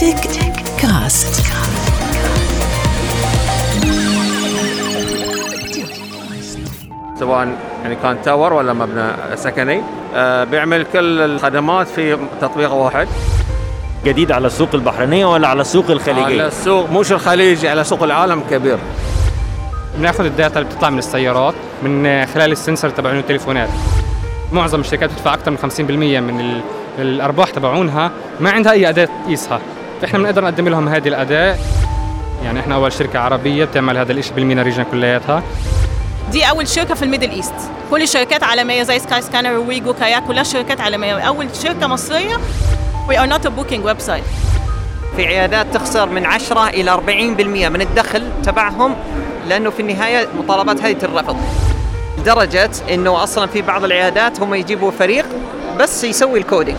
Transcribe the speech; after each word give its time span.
تك 0.00 0.30
كاست 0.80 1.42
سواء 7.20 7.48
يعني 7.82 7.96
كان 8.02 8.22
تاور 8.22 8.52
ولا 8.52 8.72
مبنى 8.72 9.12
سكني 9.34 9.82
آه، 10.14 10.44
بيعمل 10.44 10.86
كل 10.92 11.20
الخدمات 11.20 11.86
في 11.88 12.18
تطبيق 12.40 12.72
واحد. 12.72 13.08
جديد 14.04 14.32
على 14.32 14.46
السوق 14.46 14.68
البحرينية 14.74 15.26
ولا 15.26 15.48
على 15.48 15.60
السوق 15.60 15.84
على 15.84 15.92
الخليجية؟ 15.94 16.46
السوق 16.46 16.90
مش 16.90 17.12
الخليجي 17.12 17.68
على 17.68 17.84
سوق 17.84 18.02
العالم 18.02 18.42
كبير. 18.50 18.78
بناخذ 19.98 20.24
ال 20.24 20.31
data 20.31 20.60
اللي 20.60 20.70
بتطلع 20.70 20.90
من 20.90 20.98
السيارات 20.98 21.54
من 21.82 22.26
خلال 22.26 22.52
ال 22.52 22.57
sensor 22.57 22.90
تبعون 22.90 23.18
التليفونات. 23.18 23.68
معظم 24.52 24.80
الشركات 24.80 25.10
بتدفع 25.12 25.34
أكثر 25.34 25.50
من 25.50 25.58
50% 25.58 26.20
من 26.20 26.40
ال- 26.40 26.60
الأرباح 26.98 27.50
تبعونها. 27.50 28.10
ما 28.40 28.50
عندها 28.50 28.72
أي 28.72 28.88
أداة 28.88 29.08
تقيسها. 29.24 29.60
فإحنا 30.02 30.18
بنقدر 30.18 30.44
نقدم 30.44 30.68
لهم 30.68 30.88
هذه 30.88 31.08
الأداة. 31.08 31.56
يعني 32.44 32.60
إحنا 32.60 32.74
أول 32.74 32.92
شركة 32.92 33.18
عربية 33.18 33.64
بتعمل 33.64 33.96
هذا 33.98 34.12
الشيء 34.12 34.32
بال 34.34 34.43
MENA 34.43 34.62
region 34.62 34.84
كلياتها. 34.90 35.42
دي 36.32 36.44
أول 36.44 36.68
شركة 36.68 36.94
في 36.94 37.02
ال 37.02 37.06
Middle 37.06 37.30
East. 37.30 37.54
كل 37.90 38.02
الشركات 38.02 38.42
عالمية 38.42 38.82
زي 38.82 38.98
Skyscanner 38.98 39.58
و 39.58 39.92
Wego 39.92 40.06
Kayak 40.06 40.24
كلها 40.24 40.42
شركات 40.42 40.80
عالمية. 40.80 41.18
أول 41.20 41.46
شركة 41.62 41.86
مصرية. 41.86 42.36
We 43.08 43.14
are 43.14 43.30
not 43.32 43.44
a 43.46 43.50
booking 43.50 43.82
website. 43.88 44.24
في 45.16 45.26
عيادات 45.26 45.66
تخسر 45.74 46.08
من 46.08 46.26
10 46.26 46.68
إلى 46.68 46.90
40% 46.90 47.68
من 47.68 47.80
الدخل 47.80 48.22
تبعهم 48.44 48.94
لأنه 49.48 49.70
في 49.70 49.80
النهاية 49.80 50.28
مطالبات 50.38 50.82
هذه 50.82 50.92
ترفض 50.92 51.36
لدرجة 52.22 52.70
أنه 52.94 53.22
أصلا 53.22 53.46
في 53.46 53.62
بعض 53.62 53.84
العيادات 53.84 54.40
هم 54.40 54.54
يجيبوا 54.54 54.90
فريق 54.90 55.26
بس 55.80 56.04
يسوي 56.04 56.38
الكودينج. 56.38 56.78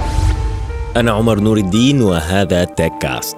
أنا 0.96 1.12
عمر 1.12 1.40
نور 1.40 1.58
الدين 1.58 2.02
وهذا 2.02 2.64
تيك 2.64 2.94
كاست 3.02 3.38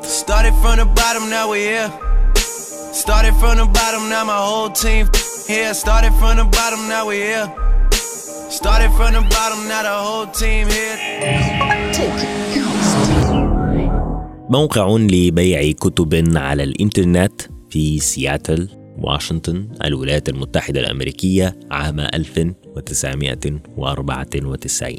موقع 14.50 14.88
لبيع 14.98 15.72
كتب 15.72 16.38
على 16.38 16.64
الإنترنت 16.64 17.42
في 17.70 18.00
سياتل 18.00 18.85
واشنطن 18.98 19.68
الولايات 19.86 20.30
المتحدة 20.30 20.80
الأمريكية 20.80 21.60
عام 21.72 22.00
1994 22.00 24.96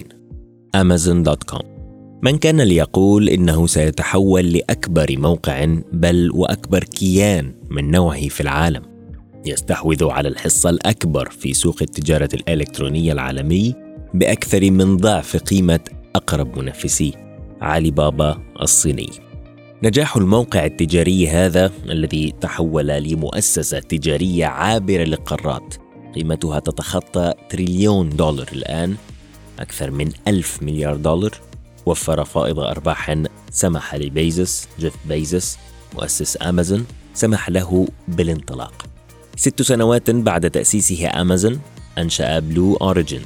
Amazon.com 0.76 1.64
من 2.22 2.38
كان 2.38 2.60
ليقول 2.60 3.28
إنه 3.28 3.66
سيتحول 3.66 4.52
لأكبر 4.52 5.18
موقع 5.18 5.64
بل 5.92 6.30
وأكبر 6.34 6.84
كيان 6.84 7.54
من 7.70 7.90
نوعه 7.90 8.28
في 8.28 8.40
العالم. 8.40 8.82
يستحوذ 9.46 10.04
على 10.04 10.28
الحصة 10.28 10.70
الأكبر 10.70 11.30
في 11.30 11.54
سوق 11.54 11.76
التجارة 11.82 12.28
الإلكترونية 12.34 13.12
العالمي 13.12 13.74
بأكثر 14.14 14.70
من 14.70 14.96
ضعف 14.96 15.36
قيمة 15.36 15.80
أقرب 16.16 16.58
منافسيه 16.58 17.12
علي 17.60 17.90
بابا 17.90 18.38
الصيني. 18.62 19.25
نجاح 19.82 20.16
الموقع 20.16 20.64
التجاري 20.64 21.28
هذا 21.28 21.72
الذي 21.84 22.34
تحول 22.40 22.86
لمؤسسة 22.86 23.78
تجارية 23.78 24.46
عابرة 24.46 25.04
للقارات. 25.04 25.74
قيمتها 26.14 26.60
تتخطى 26.60 27.34
تريليون 27.50 28.08
دولار 28.08 28.48
الآن 28.52 28.96
أكثر 29.58 29.90
من 29.90 30.12
ألف 30.28 30.62
مليار 30.62 30.96
دولار. 30.96 31.40
وفر 31.86 32.24
فائض 32.24 32.58
أرباح 32.58 33.22
سمح 33.50 33.94
لبيزوس 33.94 34.66
جيف 34.78 34.94
بيزوس 35.08 35.56
مؤسس 35.94 36.38
أمازون 36.42 36.86
سمح 37.14 37.48
له 37.48 37.88
بالانطلاق. 38.08 38.86
ست 39.36 39.62
سنوات 39.62 40.10
بعد 40.10 40.50
تأسيسه 40.50 41.20
أمازون 41.20 41.60
أنشأ 41.98 42.38
Blue 42.38 42.76
Origin 42.76 43.22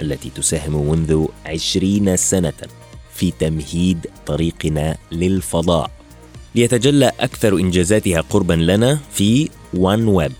التي 0.00 0.30
تساهم 0.30 0.90
منذ 0.90 1.26
عشرين 1.46 2.16
سنة. 2.16 2.52
في 3.14 3.30
تمهيد 3.30 4.06
طريقنا 4.26 4.96
للفضاء. 5.12 5.90
ليتجلى 6.54 7.12
أكثر 7.20 7.56
إنجازاتها 7.56 8.20
قربا 8.20 8.54
لنا 8.54 8.98
في 9.10 9.48
OneWeb 9.74 10.32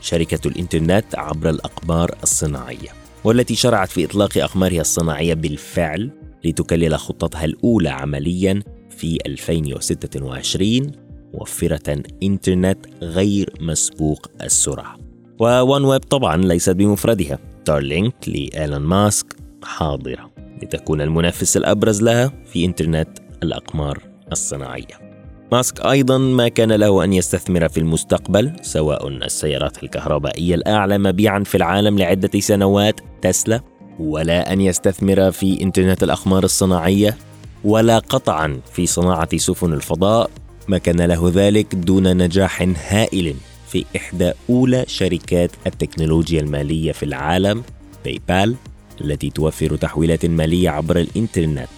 شركة 0.00 0.48
الإنترنت 0.48 1.04
عبر 1.14 1.50
الأقمار 1.50 2.14
الصناعية 2.22 2.88
والتي 3.24 3.54
شرعت 3.54 3.88
في 3.88 4.04
إطلاق 4.04 4.38
أقمارها 4.38 4.80
الصناعية 4.80 5.34
بالفعل 5.34 6.10
لتكلل 6.44 6.98
خطتها 6.98 7.44
الأولى 7.44 7.88
عمليا 7.88 8.62
في 8.90 9.18
2026 9.26 10.92
موفرة 11.34 12.02
إنترنت 12.22 12.78
غير 13.02 13.52
مسبوق 13.60 14.26
السرعة. 14.42 14.96
ووان 15.38 15.84
ويب 15.84 16.00
طبعا 16.00 16.36
ليست 16.36 16.70
بمفردها. 16.70 17.38
تارلينك 17.64 18.14
لإيلون 18.28 18.80
ماسك 18.80 19.36
حاضرة. 19.62 20.37
لتكون 20.62 21.00
المنافس 21.00 21.56
الأبرز 21.56 22.02
لها 22.02 22.32
في 22.52 22.64
إنترنت 22.64 23.08
الأقمار 23.42 24.02
الصناعية. 24.32 25.08
ماسك 25.52 25.86
أيضا 25.86 26.18
ما 26.18 26.48
كان 26.48 26.72
له 26.72 27.04
أن 27.04 27.12
يستثمر 27.12 27.68
في 27.68 27.80
المستقبل 27.80 28.52
سواء 28.62 29.08
السيارات 29.08 29.82
الكهربائية 29.82 30.54
الأعلى 30.54 30.98
مبيعا 30.98 31.44
في 31.44 31.54
العالم 31.54 31.98
لعدة 31.98 32.40
سنوات 32.40 33.00
تسلا 33.22 33.60
ولا 33.98 34.52
أن 34.52 34.60
يستثمر 34.60 35.30
في 35.30 35.62
إنترنت 35.62 36.02
الأقمار 36.02 36.44
الصناعية 36.44 37.16
ولا 37.64 37.98
قطعا 37.98 38.60
في 38.72 38.86
صناعة 38.86 39.36
سفن 39.36 39.72
الفضاء. 39.72 40.30
ما 40.68 40.78
كان 40.78 41.00
له 41.00 41.32
ذلك 41.34 41.74
دون 41.74 42.16
نجاح 42.16 42.62
هائل 42.88 43.34
في 43.68 43.84
إحدى 43.96 44.32
أولى 44.50 44.84
شركات 44.88 45.50
التكنولوجيا 45.66 46.40
المالية 46.40 46.92
في 46.92 47.02
العالم 47.02 47.62
باي 48.04 48.20
بال 48.28 48.56
التي 49.00 49.30
توفر 49.30 49.76
تحويلات 49.76 50.26
مالية 50.26 50.70
عبر 50.70 50.96
الإنترنت 50.96 51.68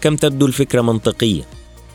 كم 0.00 0.16
تبدو 0.16 0.46
الفكرة 0.46 0.80
منطقية 0.80 1.42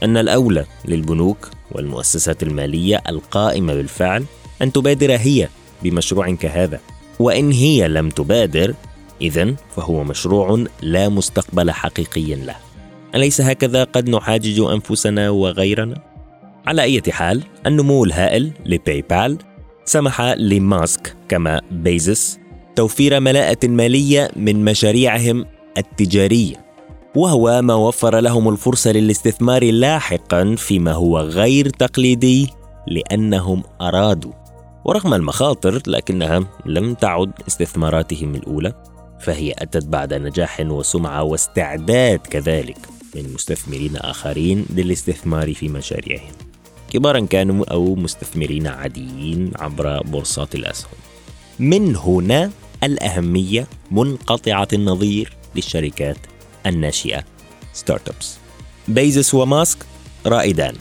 أن 0.04 0.18
الأولى 0.18 0.66
للبنوك 0.86 1.50
والمؤسسات 1.72 2.44
المالية 2.44 3.02
القائمة 3.10 3.74
بالفعل 3.74 4.26
أن 4.62 4.72
تبادر 4.72 5.12
هي 5.12 5.48
بمشروع 5.84 6.36
كهذا 6.36 6.80
وإن 7.20 7.52
هي 7.52 7.88
لم 7.88 8.10
تبادر 8.10 8.74
إذا 9.22 9.56
فهو 9.76 10.04
مشروع 10.04 10.64
لا 10.82 11.10
مستقبل 11.10 11.72
حقيقي 11.72 12.36
له 12.36 12.56
أليس 13.16 13.42
هكذا 13.42 13.84
قد 13.84 14.10
نحاجج 14.10 14.60
أنفسنا 14.60 15.30
وغيرنا؟ 15.30 16.02
على 16.68 16.82
أي 16.82 17.02
حال 17.10 17.44
النمو 17.66 18.04
الهائل 18.04 18.52
لباي 18.66 19.02
بال 19.02 19.38
سمح 19.86 20.22
لماسك 20.22 21.16
كما 21.30 21.62
بيزوس 21.72 22.38
توفير 22.76 23.20
ملاءة 23.20 23.68
مالية 23.68 24.32
من 24.36 24.66
مشاريعهم 24.66 25.46
التجارية. 25.78 26.56
وهو 27.16 27.62
ما 27.62 27.74
وفر 27.74 28.20
لهم 28.20 28.50
الفرصة 28.50 28.92
للاستثمار 28.92 29.72
لاحقا 29.72 30.56
فيما 30.56 30.94
هو 30.94 31.20
غير 31.20 31.70
تقليدي 31.70 32.50
لأنهم 32.88 33.64
أرادوا. 33.82 34.32
ورغم 34.86 35.14
المخاطر 35.14 35.82
لكنها 35.88 36.44
لم 36.66 36.94
تعد 36.94 37.32
استثماراتهم 37.48 38.36
الأولى 38.36 38.74
فهي 39.20 39.54
أتت 39.58 39.86
بعد 39.86 40.14
نجاح 40.14 40.60
وسمعة 40.60 41.24
واستعداد 41.24 42.20
كذلك 42.20 42.78
من 43.16 43.34
مستثمرين 43.34 43.96
آخرين 43.96 44.66
للاستثمار 44.76 45.54
في 45.54 45.70
مشاريعهم. 45.70 46.34
كبارا 46.90 47.20
كانوا 47.20 47.66
أو 47.72 47.96
مستثمرين 47.96 48.68
عاديين 48.68 49.52
عبر 49.60 50.02
بورصات 50.04 50.56
الأسهم. 50.56 50.92
من 51.60 51.96
هنا 51.96 52.52
الأهمية 52.84 53.68
منقطعة 53.92 54.68
النظير 54.74 55.34
للشركات 55.56 56.18
الناشئة 56.66 57.24
startups 57.74 58.38
بيزوس 58.88 59.34
وماسك 59.34 59.78
رائدان. 60.26 60.76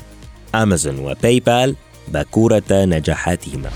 أمازون 0.55 0.99
وباي 0.99 1.41
بال 1.41 1.77
باكورة 2.09 2.63
نجاحاتهما. 2.71 3.71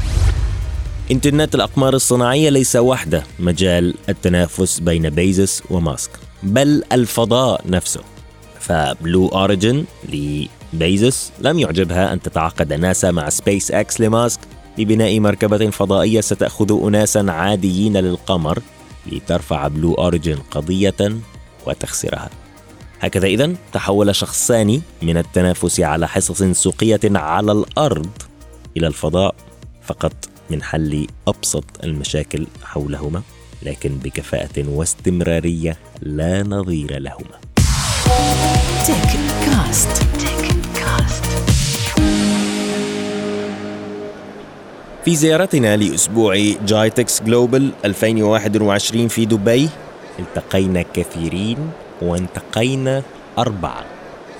إنترنت 1.10 1.54
الأقمار 1.54 1.94
الصناعية 1.94 2.50
ليس 2.50 2.76
وحده 2.76 3.22
مجال 3.38 3.94
التنافس 4.08 4.80
بين 4.80 5.10
بيزوس 5.10 5.62
وماسك 5.70 6.10
بل 6.42 6.82
الفضاء 6.92 7.62
نفسه. 7.66 8.00
فبلو 8.60 9.28
أوريجن 9.28 9.84
لبيزوس 10.08 11.30
لم 11.40 11.58
يعجبها 11.58 12.12
أن 12.12 12.22
تتعاقد 12.22 12.72
ناسا 12.72 13.10
مع 13.10 13.28
سبيس 13.28 13.70
أكس 13.70 14.00
لماسك 14.00 14.40
لبناء 14.78 15.20
مركبة 15.20 15.70
فضائية 15.70 16.20
ستأخذ 16.20 16.86
أناسا 16.86 17.26
عاديين 17.28 17.96
للقمر 17.96 18.62
لترفع 19.06 19.68
بلو 19.68 19.94
أوريجن 19.94 20.38
قضية 20.50 21.16
وتخسرها. 21.66 22.30
هكذا 23.00 23.26
إذا 23.26 23.54
تحول 23.72 24.14
شخصان 24.14 24.80
من 25.02 25.16
التنافس 25.16 25.80
على 25.80 26.08
حصص 26.08 26.42
سوقية 26.42 27.00
على 27.04 27.52
الأرض 27.52 28.10
إلى 28.76 28.86
الفضاء 28.86 29.34
فقط 29.82 30.12
من 30.50 30.62
حل 30.62 31.06
أبسط 31.28 31.64
المشاكل 31.84 32.46
حولهما 32.64 33.22
لكن 33.62 33.98
بكفاءة 33.98 34.68
واستمرارية 34.68 35.76
لا 36.02 36.42
نظير 36.42 36.98
لهما. 36.98 37.40
تك 38.86 39.18
كاست 39.46 40.15
في 45.06 45.16
زيارتنا 45.16 45.76
لأسبوع 45.76 46.36
جايتكس 46.66 47.22
جلوبال 47.22 47.70
2021 47.84 49.08
في 49.08 49.24
دبي. 49.24 49.68
التقينا 50.18 50.84
كثيرين 50.94 51.58
وانتقينا 52.02 53.02
أربعة. 53.38 53.84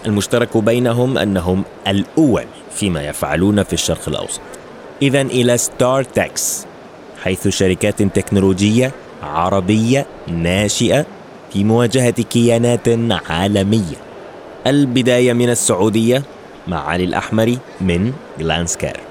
المشترك 0.06 0.56
بينهم 0.56 1.18
أنهم 1.18 1.64
الأول 1.88 2.44
فيما 2.74 3.02
يفعلون 3.08 3.62
في 3.62 3.72
الشرق 3.72 4.08
الأوسط. 4.08 4.40
إذا 5.02 5.20
إلى 5.20 5.58
ستار 5.58 6.02
تكس 6.04 6.66
حيث 7.22 7.48
شركات 7.48 8.02
تكنولوجية 8.02 8.92
عربية 9.22 10.06
ناشئة 10.28 11.06
في 11.52 11.64
مواجهة 11.64 12.22
كيانات 12.22 12.88
عالمية. 13.30 13.96
البداية 14.66 15.32
من 15.32 15.50
السعودية 15.50 16.22
مع 16.68 16.88
علي 16.88 17.04
الأحمري 17.04 17.58
من 17.80 18.12
جلانسكار 18.38 19.05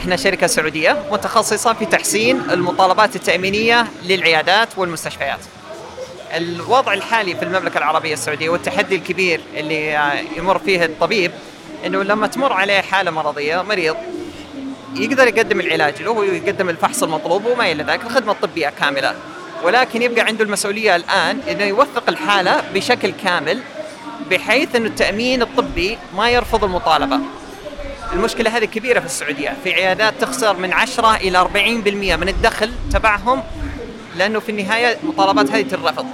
إحنا 0.00 0.16
شركة 0.16 0.46
سعودية 0.46 1.02
متخصصة 1.10 1.72
في 1.72 1.86
تحسين 1.86 2.42
المطالبات 2.50 3.16
التأمينية 3.16 3.86
للعيادات 4.04 4.68
والمستشفيات. 4.76 5.38
الوضع 6.36 6.92
الحالي 6.92 7.34
في 7.34 7.42
المملكة 7.42 7.78
العربية 7.78 8.12
السعودية 8.12 8.48
والتحدي 8.48 8.96
الكبير 8.96 9.40
اللي 9.56 10.00
يمر 10.36 10.58
فيه 10.58 10.84
الطبيب 10.84 11.32
إنه 11.86 12.02
لما 12.02 12.26
تمر 12.26 12.52
عليه 12.52 12.80
حالة 12.80 13.10
مرضية 13.10 13.62
مريض 13.62 13.96
يقدر 14.94 15.26
يقدم 15.26 15.60
العلاج 15.60 16.02
له 16.02 16.10
ويقدم 16.10 16.68
الفحص 16.68 17.02
المطلوب 17.02 17.44
وما 17.46 17.72
إلى 17.72 17.82
ذلك 17.82 18.00
الخدمة 18.04 18.32
الطبية 18.32 18.68
كاملة. 18.80 19.14
ولكن 19.62 20.02
يبقى 20.02 20.20
عنده 20.22 20.44
المسؤولية 20.44 20.96
الآن 20.96 21.40
إنه 21.50 21.64
يوثق 21.64 22.02
الحالة 22.08 22.64
بشكل 22.74 23.10
كامل 23.24 23.60
بحيث 24.30 24.76
إنه 24.76 24.86
التأمين 24.86 25.42
الطبي 25.42 25.98
ما 26.16 26.30
يرفض 26.30 26.64
المطالبة. 26.64 27.20
المشكلة 28.12 28.56
هذه 28.56 28.64
كبيرة 28.64 29.00
في 29.00 29.06
السعودية. 29.06 29.56
في 29.64 29.74
عيادات 29.74 30.14
تخسر 30.20 30.56
من 30.56 30.72
10 30.72 31.14
إلى 31.16 31.38
40% 31.38 32.16
من 32.16 32.28
الدخل 32.28 32.72
تبعهم 32.92 33.42
لأنه 34.16 34.40
في 34.40 34.48
النهاية 34.48 34.98
المطالبات 35.02 35.50
هذه 35.50 35.62
ترفض 35.62 36.06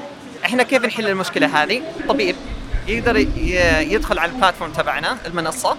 إحنا 0.45 0.63
كيف 0.63 0.85
نحل 0.85 1.07
المشكلة 1.07 1.63
هذه؟ 1.63 1.83
طبيب 2.09 2.37
يقدر 2.89 3.17
يدخل 3.93 4.19
على 4.19 4.33
ال 4.33 4.37
platform 4.37 4.73
تبعنا 4.73 5.19
المنصة 5.27 5.77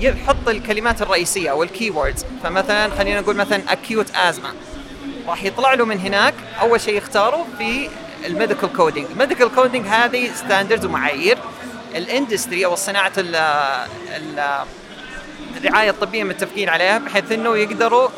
يحط 0.00 0.48
الكلمات 0.48 1.02
الرئيسية 1.02 1.50
أو 1.50 1.62
ال 1.62 1.90
keywords 1.90 2.26
فمثلا 2.42 2.90
خلينا 2.98 3.20
نقول 3.20 3.36
مثلا 3.36 3.62
acute 3.68 4.08
asthma. 4.08 4.48
راح 5.28 5.44
يطلع 5.44 5.74
له 5.74 5.84
من 5.84 5.98
هناك 6.00 6.34
أول 6.60 6.80
شيء 6.80 6.96
يختاره 6.96 7.46
في 7.58 7.88
ال 8.26 8.32
medical 8.32 8.72
coding. 8.72 9.06
ال 9.10 9.16
medical 9.16 9.54
coding 9.54 9.86
هذه 9.86 10.30
standards 10.34 10.84
ومعايير. 10.84 11.38
ال 11.94 12.02
industry 12.02 12.64
أو 12.66 12.74
صناعة 12.74 13.12
ال 13.18 13.36
ال 14.16 14.64
الرعاية 15.56 15.90
الطبية 15.90 16.24
متفقين 16.24 16.68
عليها 16.68 16.98
بحيث 16.98 17.32
إنه 17.32 17.56
يقدروا 17.56 18.08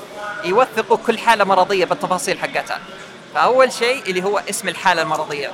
يوثقوا 0.44 0.96
كل 1.06 1.18
حالة 1.18 1.44
مرضية 1.44 1.84
بالتفاصيل 1.84 2.38
حقتها. 2.38 2.80
فأول 3.34 3.72
شيء 3.72 4.02
اللي 4.06 4.22
هو 4.24 4.40
اسم 4.50 4.68
الحالة 4.68 5.02
المرضية. 5.02 5.50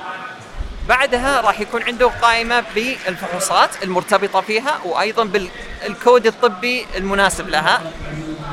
بعدها 0.89 1.41
راح 1.41 1.59
يكون 1.59 1.83
عنده 1.83 2.07
قائمة 2.21 2.63
بالفحوصات 2.75 3.69
المرتبطة 3.83 4.41
فيها 4.41 4.79
وأيضا 4.85 5.23
بالكود 5.23 6.27
الطبي 6.27 6.85
المناسب 6.97 7.49
لها 7.49 7.81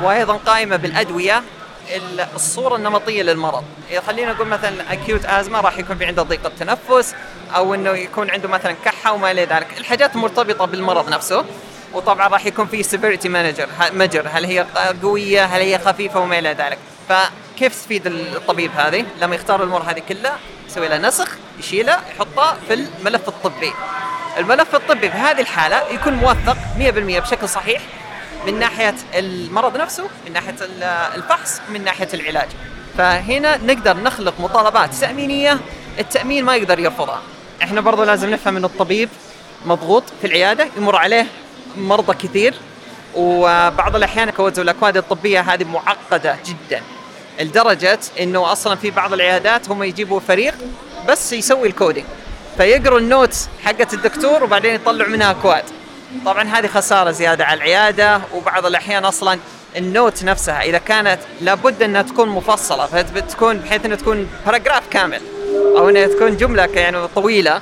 وأيضا 0.02 0.34
قائمة 0.36 0.76
بالأدوية 0.76 1.42
ال- 1.96 2.26
الصورة 2.34 2.76
النمطية 2.76 3.22
للمرض 3.22 3.64
خلينا 4.06 4.32
نقول 4.32 4.46
مثلا 4.48 4.92
اكيوت 4.92 5.24
ازمه 5.24 5.60
راح 5.60 5.78
يكون 5.78 5.98
في 5.98 6.04
عنده 6.04 6.22
ضيق 6.22 6.46
التنفس 6.46 7.14
أو 7.56 7.74
إنه 7.74 7.90
يكون 7.90 8.30
عنده 8.30 8.48
مثلا 8.48 8.74
كحة 8.84 9.12
وما 9.12 9.30
إلى 9.30 9.44
ذلك 9.44 9.66
الحاجات 9.78 10.14
المرتبطه 10.16 10.64
بالمرض 10.64 11.08
نفسه 11.08 11.44
وطبعا 11.94 12.28
راح 12.28 12.46
يكون 12.46 12.66
في 12.66 12.82
severity 12.82 13.28
manager 13.28 13.68
measure 13.92 14.28
هل 14.32 14.44
هي 14.44 14.66
قوية؟ 15.02 15.44
هل 15.44 15.60
هي 15.60 15.78
خفيفة؟ 15.78 16.20
وما 16.20 16.38
إلى 16.38 16.48
ذلك. 16.52 16.78
فكيف 17.08 17.74
تفيد 17.84 18.06
الطبيب 18.06 18.70
هذه؟ 18.76 19.04
لما 19.20 19.34
يختار 19.34 19.62
الأمور 19.62 19.82
هذه 19.82 20.02
كلها 20.08 20.38
يسوي 20.68 20.88
لها 20.88 20.98
نسخ 20.98 21.28
يشيلها 21.58 22.00
يحطها 22.16 22.56
في 22.68 22.74
الملف 22.74 23.28
الطبي. 23.28 23.72
الملف 24.38 24.74
الطبي 24.74 25.10
في 25.10 25.16
هذه 25.16 25.40
الحالة 25.40 25.82
يكون 25.90 26.12
موثق 26.12 26.56
100% 26.78 27.18
بشكل 27.20 27.48
صحيح 27.48 27.82
من 28.46 28.58
ناحية 28.58 28.94
المرض 29.14 29.76
نفسه 29.76 30.04
من 30.26 30.32
ناحية 30.32 30.54
ال- 30.60 30.82
الفحص 31.16 31.60
من 31.68 31.84
ناحية 31.84 32.08
العلاج. 32.14 32.48
فهنا 32.98 33.56
نقدر 33.56 33.96
نخلق 33.96 34.34
مطالبات 34.40 34.94
تأمينية 34.94 35.58
التأمين 35.98 36.44
ما 36.44 36.56
يقدر 36.56 36.78
يرفضها. 36.78 37.22
إحنا 37.62 37.80
برضو 37.80 38.04
لازم 38.04 38.30
نفهم 38.30 38.56
إن 38.56 38.64
الطبيب 38.64 39.08
مضغوط 39.66 40.04
في 40.20 40.26
العيادة 40.26 40.68
يمر 40.76 40.96
عليه 40.96 41.26
مرضى 41.78 42.28
كثير 42.28 42.54
وبعض 43.16 43.96
الأحيان 43.96 44.28
ال 44.28 44.33
codes 44.33 44.58
والأكواد 44.58 44.96
الطبية 44.96 45.40
هذه 45.40 45.64
معقدة 45.64 46.36
جدا 46.46 46.82
لدرجة 47.40 47.98
إنه 48.20 48.52
أصلا 48.52 48.74
في 48.74 48.90
بعض 48.90 49.12
العيادات 49.12 49.70
هم 49.70 49.82
يجيبوا 49.82 50.20
فريق 50.20 50.54
بس 51.08 51.32
يسوي 51.32 51.68
ال 51.68 51.74
coding 51.74 52.06
فيقروا 52.56 52.98
ال 52.98 53.06
note 53.06 53.36
حقت 53.64 53.94
الدكتور 53.94 54.44
وبعدين 54.44 54.74
يطلعوا 54.74 55.10
منها 55.10 55.30
أكواد. 55.30 55.64
طبعا 56.26 56.42
هذه 56.44 56.66
خسارة 56.66 57.10
زيادة 57.10 57.44
على 57.44 57.56
العيادة 57.56 58.20
وبعض 58.34 58.66
الأحيان 58.66 59.04
أصلا 59.04 59.38
ال 59.76 59.86
note 59.86 60.24
نفسها 60.24 60.62
إذا 60.62 60.78
كانت 60.78 61.18
لابد 61.40 61.82
أنها 61.82 62.02
تكون 62.02 62.28
مفصلة 62.28 62.86
فتكون 62.86 63.58
بحيث 63.58 63.84
إنها 63.84 63.96
تكون 63.96 64.28
paragraph 64.46 64.82
كامل 64.90 65.20
أو 65.76 65.88
إنها 65.88 66.06
تكون 66.06 66.36
جملة 66.36 66.64
يعني 66.64 67.08
طويلة. 67.08 67.60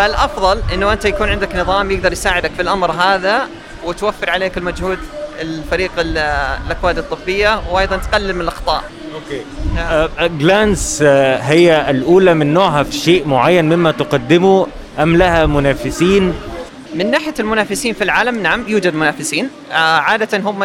فالأفضل 0.00 0.62
إنه 0.74 0.92
أنت 0.92 1.04
يكون 1.04 1.28
عندك 1.28 1.56
نظام 1.56 1.90
يقدر 1.90 2.12
يساعدك 2.12 2.50
في 2.56 2.62
الأمر 2.62 2.92
هذا 2.92 3.48
وتوفر 3.84 4.30
عليك 4.30 4.58
المجهود 4.58 4.98
الفريق 5.40 5.90
ال- 5.98 6.18
الأكواد 6.66 6.98
الطبية 6.98 7.62
وأيضا 7.70 7.96
تقلل 7.96 8.34
من 8.34 8.40
الأخطاء. 8.40 8.84
أوكي. 9.14 10.38
جلانس 10.38 11.00
آه، 11.06 11.36
هي 11.38 11.90
الأولى 11.90 12.34
من 12.34 12.54
نوعها 12.54 12.82
في 12.82 12.92
شيء 12.92 13.26
معين 13.28 13.64
مما 13.64 13.90
تقدمه 13.90 14.66
أم 14.98 15.16
لها 15.16 15.46
منافسين؟ 15.46 16.34
من 16.94 17.10
ناحية 17.10 17.34
المنافسين 17.40 17.94
في 17.94 18.04
العالم 18.04 18.42
نعم 18.42 18.64
يوجد 18.68 18.94
منافسين. 18.94 19.48
عادة 19.72 20.38
هم 20.38 20.62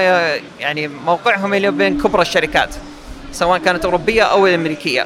يعني 0.59 0.87
موقعهم 0.87 1.53
اللي 1.53 1.71
بين 1.71 2.01
كبرى 2.01 2.21
الشركات 2.21 2.69
سواء 3.31 3.59
كانت 3.59 3.85
أوروبية 3.85 4.23
أو 4.23 4.45
أمريكية. 4.47 5.05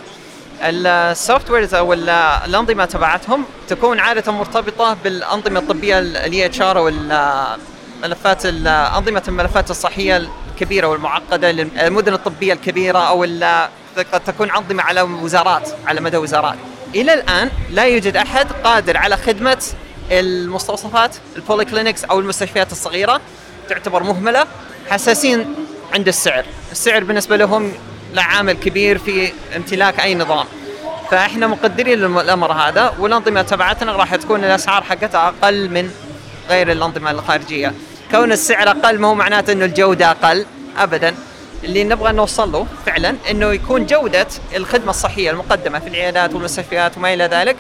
ال 0.62 1.50
softwares 1.50 1.74
أو 1.74 1.94
ال- 1.94 2.10
الأنظمة 2.46 2.86
تبعتهم 2.86 3.46
تكون 3.68 4.00
عادة 4.00 4.32
مرتبطة 4.32 4.98
بالأنظمة 5.04 5.60
الطبية 5.60 6.00
ال 6.00 6.46
EHR 6.46 6.78
أو 6.78 6.88
ال- 6.88 7.58
ملفات 8.04 8.46
أنظمة 8.46 9.24
الملفات 9.28 9.72
الصحية 9.72 10.30
الكبيرة 10.54 10.88
والمعقده 10.88 11.52
للمدن 11.52 12.14
الطبية 12.14 12.54
الكبيرة 12.54 13.00
أو 13.00 13.24
قد 14.14 14.22
تكون 14.26 14.52
أنظمة 14.52 14.84
على 14.84 15.02
وزارات 15.02 15.70
على 15.88 16.02
مدى 16.02 16.18
وزارات. 16.18 16.56
إلى 16.96 17.14
الآن 17.14 17.50
لا 17.72 17.84
يوجد 17.84 18.16
أحد 18.16 18.48
قادر 18.64 18.98
على 18.98 19.18
خدمة 19.18 19.64
المستوصفات 20.12 21.16
ال 21.36 21.42
polyclinics 21.42 22.04
أو 22.04 22.20
المستشفيات 22.20 22.72
الصغيرة 22.72 23.22
تعتبر 23.70 24.04
مهملة 24.04 24.48
حساسين 24.90 25.56
عند 25.94 26.08
السعر. 26.08 26.46
السعر 26.72 27.04
بالنسبة 27.04 27.36
لهم 27.38 27.72
له 28.14 28.22
عامل 28.22 28.54
كبير 28.54 28.98
في 28.98 29.32
امتلاك 29.56 30.00
أي 30.00 30.16
نظام. 30.16 30.46
فإحنا 31.12 31.48
مقدرين 31.48 32.06
الأمر 32.06 32.52
هذا 32.52 32.94
والأنظمة 33.00 33.42
تبعتنا 33.42 33.92
راح 33.92 34.16
تكون 34.16 34.44
الأسعار 34.44 34.84
حقتها 34.84 35.28
أقل 35.28 35.70
من 35.70 35.92
غير 36.50 36.72
الأنظمة 36.72 37.12
الخارجية. 37.12 37.74
كون 38.12 38.32
السعر 38.32 38.70
أقل 38.70 39.00
ما 39.00 39.08
هو 39.08 39.16
معناته 39.16 39.54
إنه 39.54 39.66
الجودة 39.66 40.12
أقل 40.12 40.46
ابدا. 40.78 41.16
اللي 41.64 41.84
نبغى 41.84 42.12
نوصل 42.12 42.52
له 42.52 42.68
فعلا 42.86 43.16
إنه 43.32 43.54
يكون 43.54 43.86
جودة 43.86 44.28
الخدمة 44.56 44.90
الصحية 44.90 45.32
المقدمة 45.32 45.80
في 45.80 45.88
العيادات 45.88 46.34
والمستشفيات 46.34 46.98
وما 46.98 47.14
إلى 47.14 47.24
ذلك 47.24 47.56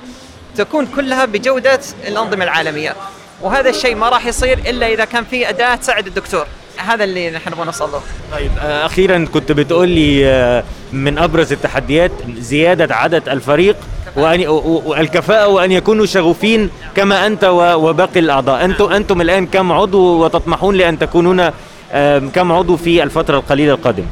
تكون 0.55 0.85
كلها 0.85 1.25
بجودة 1.25 1.79
الأنظمة 2.07 2.43
العالمية. 2.43 2.95
وهذا 3.41 3.69
الشيء 3.69 3.95
ما 3.95 4.09
راح 4.09 4.25
يصير 4.25 4.57
إلا 4.57 4.87
إذا 4.87 5.05
كان 5.05 5.25
في 5.25 5.49
أداة 5.49 5.75
تساعد 5.75 6.07
الدكتور. 6.07 6.47
هذا 6.79 7.03
اللي 7.03 7.31
نحن 7.31 7.49
نبغى 7.51 7.65
نوصل 7.65 7.91
له. 7.91 8.01
طيب 8.31 8.51
آه، 8.61 8.85
أخيرا 8.85 9.25
كنت 9.33 9.51
بتقول 9.51 9.89
لي 9.89 10.25
آه، 10.27 10.63
من 10.93 11.17
أبرز 11.17 11.51
التحديات 11.51 12.11
زيادة 12.37 12.95
عدد 12.95 13.29
الفريق 13.29 13.75
وأن 14.15 14.47
و- 14.47 14.53
و- 14.53 14.83
والكفاءة 14.85 15.47
وأن 15.47 15.71
يكونوا 15.71 16.05
شغوفين 16.05 16.69
كما 16.95 17.27
أنت 17.27 17.43
و- 17.43 17.73
وباقي 17.89 18.19
الأعضاء. 18.19 18.65
أنتم 18.65 18.85
أنتم 18.93 19.21
الآن 19.21 19.45
كم 19.47 19.71
عضو 19.71 20.23
وتطمحون 20.25 20.75
لأن 20.75 20.99
تكونون 20.99 21.49
كم 22.35 22.51
عضو 22.51 22.77
في 22.77 23.03
الفترة 23.03 23.37
القليلة 23.37 23.73
القادمة؟ 23.73 24.05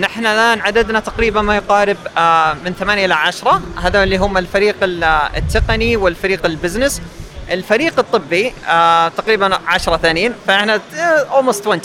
نحن 0.00 0.20
الآن 0.26 0.60
عددنا 0.60 1.00
تقريبا 1.00 1.42
ما 1.42 1.56
يقارب 1.56 1.96
آه، 2.18 2.54
من 2.64 2.72
8 2.80 3.04
إلى 3.04 3.14
10 3.14 3.60
هذا 3.82 4.02
اللي 4.02 4.16
هم 4.16 4.38
الفريق 4.38 4.74
ال- 4.82 5.04
التقني 5.36 5.96
والفريق 5.96 6.46
ال 6.46 6.52
business. 6.52 7.02
الفريق 7.50 7.98
الطبي 7.98 8.52
آه، 8.68 9.08
تقريبا 9.08 9.58
10 9.66 9.96
ثانيين 9.96 10.32
فإحنا 10.46 10.80
almost 11.30 11.66
20 11.68 11.80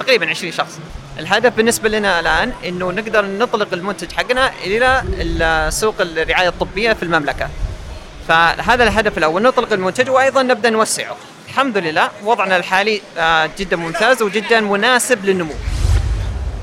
تقريبا 0.00 0.30
20 0.30 0.52
شخص. 0.52 0.78
الهدف 1.18 1.52
بالنسبة 1.56 1.88
لنا 1.88 2.20
الآن 2.20 2.52
إنه 2.68 2.90
نقدر 2.92 3.24
نطلق 3.26 3.68
المنتج 3.72 4.12
حقنا 4.12 4.50
إلى 4.64 5.02
ال- 5.12 5.72
سوق 5.72 5.94
الرعاية 6.00 6.48
الطبية 6.48 6.92
في 6.92 7.02
المملكة. 7.02 7.48
فهذا 8.28 8.84
الهدف 8.84 9.18
الأول 9.18 9.42
نطلق 9.42 9.72
المنتج 9.72 10.10
وأيضا 10.10 10.42
نبدأ 10.42 10.70
نوسعه. 10.70 11.16
الحمد 11.48 11.78
لله 11.78 12.08
وضعنا 12.24 12.56
الحالي 12.56 13.00
آه، 13.18 13.50
جدا 13.58 13.76
ممتاز 13.76 14.22
وجدا 14.22 14.60
مناسب 14.60 15.24
للنمو. 15.24 15.54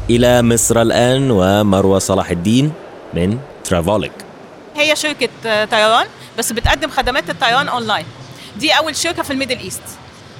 إلى 0.09 0.41
مصر 0.41 0.81
الآن 0.81 1.31
ومروة 1.31 1.99
صلاح 1.99 2.29
الدين 2.29 2.73
من 3.13 3.39
ترافوليك 3.63 4.11
هي 4.75 4.95
شركة 4.95 5.29
آه، 5.45 5.65
طيران 5.65 6.05
بس 6.37 6.51
بتقدم 6.51 6.89
خدمات 6.89 7.29
الطيران 7.29 7.67
اونلاين 7.67 8.05
دي 8.59 8.71
أول 8.71 8.95
شركة 8.95 9.23
في 9.23 9.31
ال 9.33 9.37
Middle 9.37 9.59
East. 9.59 9.81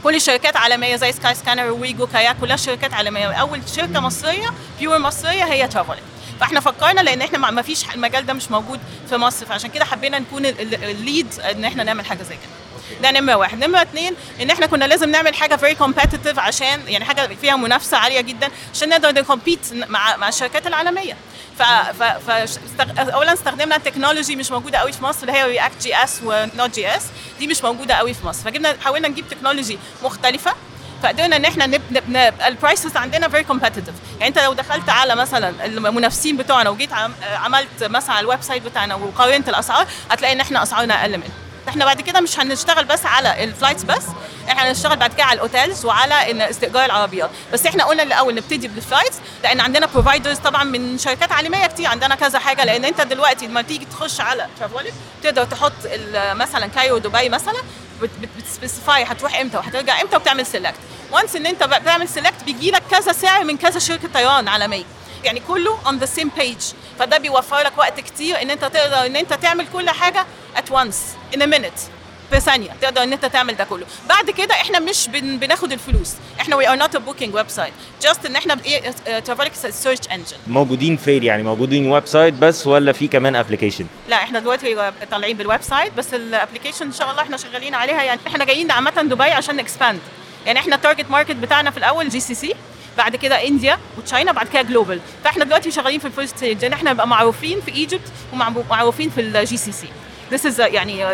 كل 0.04 0.16
الشركات 0.16 0.58
عالمية 0.58 0.96
زي 0.96 1.12
سكاي 1.12 1.36
سكانر 1.36 1.72
وويجو 1.72 2.08
كاياك 2.08 2.36
كلها 2.42 2.56
شركات 2.56 2.94
عالمية. 2.94 3.32
أول 3.34 3.62
شركة 3.76 4.00
مصرية 4.00 4.50
pure 4.80 4.98
مصرية 5.00 5.44
هي 5.44 5.68
ترافوليك 5.68 6.04
فإحنا 6.40 6.60
فكرنا 6.60 7.02
لأن 7.02 7.22
إحنا 7.22 7.38
ما 7.52 7.62
فيش 7.62 7.86
المجال 7.96 8.26
ده 8.26 8.34
مش 8.34 8.52
موجود 8.52 8.80
في 9.10 9.18
مصر. 9.18 9.46
فعشان 9.46 9.70
كده 9.70 9.86
حبينا 9.86 10.20
نكون 10.20 10.46
ال- 10.46 10.62
ال- 10.62 10.84
ال 10.84 10.93
lead 10.93 11.28
إن 11.40 11.66
إحنا 11.66 11.84
نعمل 11.84 12.06
حاجة 12.06 12.24
زي 12.24 12.36
كده. 12.36 12.52
ده 13.02 13.12
نمرة 13.12 13.36
واحد. 13.36 13.64
نمرة 13.64 13.82
اتنين 13.82 14.14
إن 14.42 14.50
إحنا 14.50 14.66
كنا 14.66 14.86
لازم 14.86 15.10
نعمل 15.10 15.36
حاجة 15.36 15.56
very 15.56 15.76
competitive 15.76 16.38
عشان 16.38 16.82
يعني 16.88 17.06
حاجة 17.06 17.36
فيها 17.42 17.56
منافسة 17.56 17.98
عالية 17.98 18.22
جدا 18.22 18.50
عشان 18.74 18.90
نقدر 18.90 19.12
ن 19.12 19.18
compete 19.18 19.60
مع 19.74 20.16
مع 20.18 20.28
الشركات 20.30 20.68
العالمية. 20.68 21.18
ف, 21.60 21.62
ف, 21.64 22.04
ف. 22.04 22.58
اولا 23.00 23.34
استخدمنا 23.34 23.78
technology 23.78 24.36
مش 24.36 24.52
موجودة 24.52 24.78
قوي 24.78 24.92
في 24.92 25.04
مصر 25.04 25.22
اللي 25.22 25.32
هي 25.32 25.44
React 25.46 25.82
JS 25.82 26.20
و 26.24 26.34
Node 26.34 26.76
JS 26.76 27.04
دي 27.40 27.48
مش 27.48 27.64
موجودة 27.64 27.94
قوي 27.94 28.14
في 28.14 28.26
مصر. 28.26 28.44
فجبنا 28.44 28.76
حاولنا 28.86 29.08
نجيب 29.08 29.28
technology 29.30 29.80
مختلفة 30.04 30.54
فقدرنا 31.04 31.36
إن 31.36 31.46
إحنا 31.46 31.66
نب... 31.68 31.82
نب... 31.92 32.04
نب... 32.10 32.34
ال 32.46 32.53
prices 32.53 32.98
عندنا 32.98 33.30
very 33.30 33.44
competitive 33.44 34.20
يعني 34.20 34.28
أنت 34.28 34.40
لو 34.40 34.54
دخلت 34.54 34.90
على 34.90 35.16
مثلا 35.16 35.66
المنافسين 35.66 36.38
بتوعنا 36.38 36.70
وجيت 36.70 36.94
عم... 36.94 37.14
عملت 37.36 37.84
مثلا 37.84 38.12
على 38.16 38.24
ال 38.24 38.42
website 38.42 38.64
بتاعنا 38.64 38.96
وقارنت 38.96 39.50
الأسعار 39.50 39.88
هتلاقي 40.12 40.34
إن 40.34 40.40
إحنا 40.40 40.64
أسعارنا 40.64 41.02
أقل 41.02 41.18
منه. 41.18 41.30
إحنا 41.70 41.86
بعد 41.86 42.02
كده 42.02 42.20
مش 42.22 42.40
هنشتغل 42.40 42.86
بس 42.86 43.06
على 43.06 43.44
ال 43.44 43.49
flights 43.49 43.84
بس 43.84 44.04
إحنا 44.50 44.70
هنشتغل 44.70 44.98
بعد 44.98 45.14
كده 45.14 45.24
على 45.24 45.36
ال 45.36 45.43
hotels 45.43 45.86
وعلى 45.86 46.32
إن 46.32 46.42
استئجار 46.42 46.86
العربيات 46.86 47.30
بس 47.54 47.66
إحنا 47.66 47.84
قلنا 47.84 48.04
الأول 48.04 48.36
نبتدي 48.36 48.68
بال 48.68 48.79
flights 48.79 49.16
لأن 49.44 49.60
عندنا 49.60 49.86
providers 49.86 50.38
طبعا 50.38 50.64
من 50.64 50.98
شركات 50.98 51.32
عالمية 51.32 51.66
كتير 51.68 51.88
عندنا 51.88 52.16
كذا 52.16 52.40
حاجة. 52.40 52.66
لأن 52.66 52.86
أنت 52.86 53.02
دلوقتي 53.02 53.48
لما 53.48 53.62
تيجي 53.62 53.86
تخش 53.86 54.22
على 54.22 54.48
ترافوليك 54.60 54.94
تقدر 55.24 55.44
تحط 55.46 55.74
مثلا 56.16 56.68
Cairo 56.68 56.98
دبي 56.98 57.30
مثلا 57.30 57.58
بت 58.38 58.53
specify 58.53 59.04
هتروح 59.04 59.40
إمتى 59.40 59.58
وهترجع 59.58 60.02
إمتى 60.02 60.16
وبتعمل 60.16 60.46
select 60.46 60.80
once 61.12 61.36
إن 61.36 61.46
أنت 61.46 61.64
بتعمل 61.64 62.10
select 62.10 62.44
بيجي 62.44 62.72
لك 62.72 62.84
كذا 62.92 63.12
سعر 63.12 63.44
من 63.44 63.58
كذا 63.58 63.80
شركة 63.80 64.08
طيران 64.14 64.48
عالمية. 64.48 64.86
يعني 65.24 65.40
كله 65.40 65.78
on 65.86 66.04
the 66.04 66.08
same 66.20 66.30
page. 66.40 66.64
فده 67.00 67.18
بيوفر 67.18 67.60
لك 67.60 67.78
وقت 67.78 68.00
كتير 68.00 68.42
إن 68.42 68.50
أنت 68.50 68.66
تقدر 68.66 69.06
إن 69.06 69.16
أنت 69.16 69.34
تعمل 69.34 69.68
كل 69.74 69.90
حاجة 69.90 70.26
at 70.60 70.70
once 70.72 70.98
in 71.36 71.42
a 71.42 71.48
minute. 71.48 71.80
في 72.32 72.40
ثانية 72.40 72.70
تقدر 72.82 73.04
إن 73.04 73.14
أنت 73.14 73.26
تعمل 73.26 73.56
ده 73.56 73.64
كله. 73.64 73.86
بعد 74.10 74.30
كده 74.30 74.54
إحنا 74.54 74.80
مش 74.80 75.08
بن 75.08 75.38
بناخد 75.38 75.72
الفلوس. 75.72 76.14
إحنا 76.42 76.56
we 76.58 76.66
are 76.66 76.82
not 76.84 76.96
a 76.96 77.00
booking 77.00 77.32
website. 77.34 78.06
Just 78.08 78.26
إن 78.26 78.36
إحنا 78.36 78.58
إيه 78.66 78.92
ترافلك 79.20 79.54
search 79.54 79.98
engine 80.12 80.38
موجودين 80.48 80.98
فين 80.98 81.24
يعني 81.24 81.44
موجودين 81.44 81.92
website 81.92 82.34
بس 82.34 82.68
ولا 82.68 82.92
في 82.92 83.08
كمان 83.08 83.36
application 83.36 83.86
لا 84.10 84.16
إحنا 84.16 84.40
دلوقتي 84.40 84.92
طالعين 85.12 85.38
بال 85.38 85.62
website 85.62 85.94
بس 85.94 86.14
ال 86.14 86.20
application 86.20 86.86
إن 86.86 86.92
شاء 86.94 87.12
الله 87.12 87.22
إحنا 87.22 87.38
شغالين 87.38 87.76
عليها. 87.76 88.04
يعني 88.04 88.20
إحنا 88.28 88.46
جايين 88.46 88.72
عامة 88.72 89.02
دبي 89.02 89.24
عشان 89.24 89.56
ن 89.56 89.62
expand 89.62 90.00
يعني 90.46 90.60
إحنا 90.60 90.76
ال 90.76 90.81
target 90.81 91.10
market 91.12 91.36
بتاعنا 91.36 91.72
في 91.72 91.78
الأول 91.78 92.10
GCC 92.10 92.54
بعد 92.98 93.16
كده 93.16 93.48
India 93.48 93.78
و 93.98 94.04
China 94.04 94.32
بعد 94.32 94.48
كده 94.48 94.62
global 94.62 95.00
فإحنا 95.24 95.46
دلوقتي 95.46 95.72
شغالين 95.72 96.00
في 96.00 96.06
ال 96.08 96.13
first 96.13 96.38
stage 96.38 96.66
ان 96.66 96.74
إحنا 96.74 96.92
نبقى 96.94 97.08
معروفين 97.08 97.62
في 97.62 97.72
Egypt 97.72 98.08
ومعروفين 98.34 99.10
في 99.10 99.22
ال 99.22 99.58
GCC 99.58 99.88
This 100.32 100.46
is 100.46 100.60
يعني 100.60 101.06